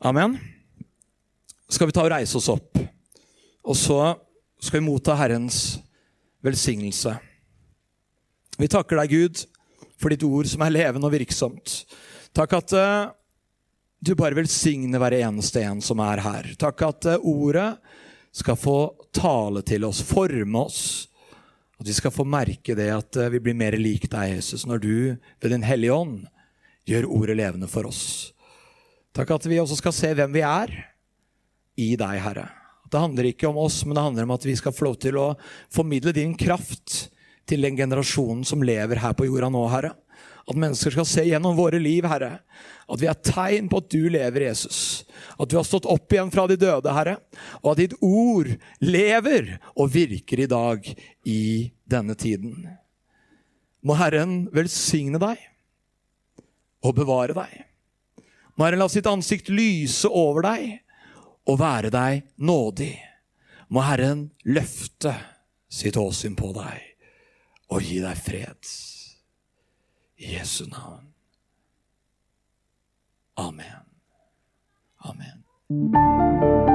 Amen. 0.00 0.36
Skal 1.68 1.88
vi 1.88 1.96
ta 1.96 2.04
og 2.04 2.12
reise 2.12 2.36
oss 2.40 2.48
opp? 2.52 2.80
Og 3.64 3.76
så 3.78 3.98
skal 4.62 4.80
vi 4.80 4.86
motta 4.86 5.16
Herrens 5.18 5.80
velsignelse. 6.42 7.16
Vi 8.58 8.68
takker 8.70 9.00
deg, 9.00 9.10
Gud, 9.10 9.42
for 9.98 10.12
ditt 10.12 10.24
ord 10.26 10.46
som 10.50 10.62
er 10.62 10.74
levende 10.74 11.08
og 11.08 11.14
virksomt. 11.14 11.82
Takk 12.36 12.54
at 12.58 12.74
uh, 12.76 13.10
du 14.02 14.14
bare 14.18 14.38
velsigner 14.38 15.02
hver 15.02 15.18
eneste 15.18 15.64
en 15.66 15.82
som 15.84 16.02
er 16.04 16.22
her. 16.22 16.50
Takk 16.60 16.86
at 16.86 17.10
uh, 17.10 17.26
ordet 17.26 17.70
skal 18.32 18.58
få 18.58 18.76
tale 19.14 19.64
til 19.66 19.86
oss, 19.88 20.02
forme 20.06 20.62
oss. 20.62 20.82
At 21.82 21.88
vi 21.88 21.96
skal 21.96 22.14
få 22.14 22.26
merke 22.28 22.76
det 22.78 22.90
at 22.94 23.18
uh, 23.18 23.30
vi 23.34 23.42
blir 23.42 23.58
mer 23.58 23.76
lik 23.80 24.06
deg, 24.12 24.36
Jesus, 24.36 24.66
når 24.68 24.82
du 24.84 24.94
ved 25.42 25.50
Din 25.50 25.66
Hellige 25.66 25.98
Ånd 25.98 26.22
gjør 26.86 27.10
ordet 27.10 27.38
levende 27.38 27.70
for 27.70 27.90
oss. 27.90 28.32
Takk 29.12 29.34
at 29.34 29.46
vi 29.50 29.60
også 29.60 29.82
skal 29.82 29.94
se 29.96 30.14
hvem 30.16 30.34
vi 30.34 30.46
er 30.46 30.72
i 31.82 31.94
deg, 31.98 32.18
Herre. 32.22 32.50
Det 32.92 33.00
handler 33.00 33.30
ikke 33.30 33.48
om 33.48 33.56
oss, 33.56 33.80
men 33.86 33.96
det 33.96 34.04
handler 34.04 34.26
om 34.28 34.34
at 34.34 34.44
vi 34.44 34.54
skal 34.58 34.74
få 34.76 34.90
lov 34.90 34.98
til 35.00 35.16
å 35.16 35.30
formidle 35.72 36.12
din 36.12 36.34
kraft 36.36 37.06
til 37.48 37.64
den 37.64 37.78
generasjonen 37.78 38.44
som 38.44 38.64
lever 38.64 39.00
her 39.00 39.14
på 39.16 39.26
jorda 39.30 39.48
nå, 39.52 39.62
Herre. 39.72 39.94
At 40.42 40.58
mennesker 40.58 40.92
skal 40.92 41.06
se 41.08 41.24
gjennom 41.24 41.56
våre 41.56 41.80
liv, 41.80 42.04
Herre. 42.04 42.42
At 42.90 43.00
vi 43.00 43.08
er 43.08 43.16
tegn 43.24 43.70
på 43.72 43.80
at 43.80 43.88
du 43.94 44.10
lever, 44.12 44.44
Jesus. 44.48 45.06
At 45.40 45.48
du 45.48 45.56
har 45.56 45.64
stått 45.64 45.88
opp 45.88 46.12
igjen 46.12 46.32
fra 46.34 46.44
de 46.50 46.58
døde, 46.60 46.92
Herre. 46.92 47.16
Og 47.62 47.72
at 47.72 47.80
ditt 47.80 47.96
ord 48.04 48.50
lever 48.84 49.54
og 49.72 49.92
virker 49.94 50.44
i 50.44 50.50
dag 50.50 50.92
i 51.24 51.42
denne 51.88 52.18
tiden. 52.18 52.66
Må 53.80 53.96
Herren 53.96 54.50
velsigne 54.52 55.22
deg 55.22 55.40
og 56.84 56.98
bevare 56.98 57.38
deg. 57.38 57.62
Må 58.58 58.66
Herren 58.66 58.82
la 58.82 58.92
sitt 58.92 59.08
ansikt 59.08 59.48
lyse 59.48 60.10
over 60.10 60.44
deg 60.50 60.82
og 61.48 61.58
være 61.60 61.90
deg 61.92 62.22
nådig. 62.36 62.94
Må 63.72 63.84
Herren 63.86 64.30
løfte 64.44 65.14
sitt 65.72 65.96
åsyn 65.96 66.36
på 66.36 66.52
deg 66.56 66.88
og 67.72 67.80
gi 67.84 68.02
deg 68.04 68.18
fred. 68.20 68.72
I 70.22 70.36
Jesu 70.36 70.66
navn. 70.70 71.08
Amen. 73.40 73.88
Amen. 75.08 76.71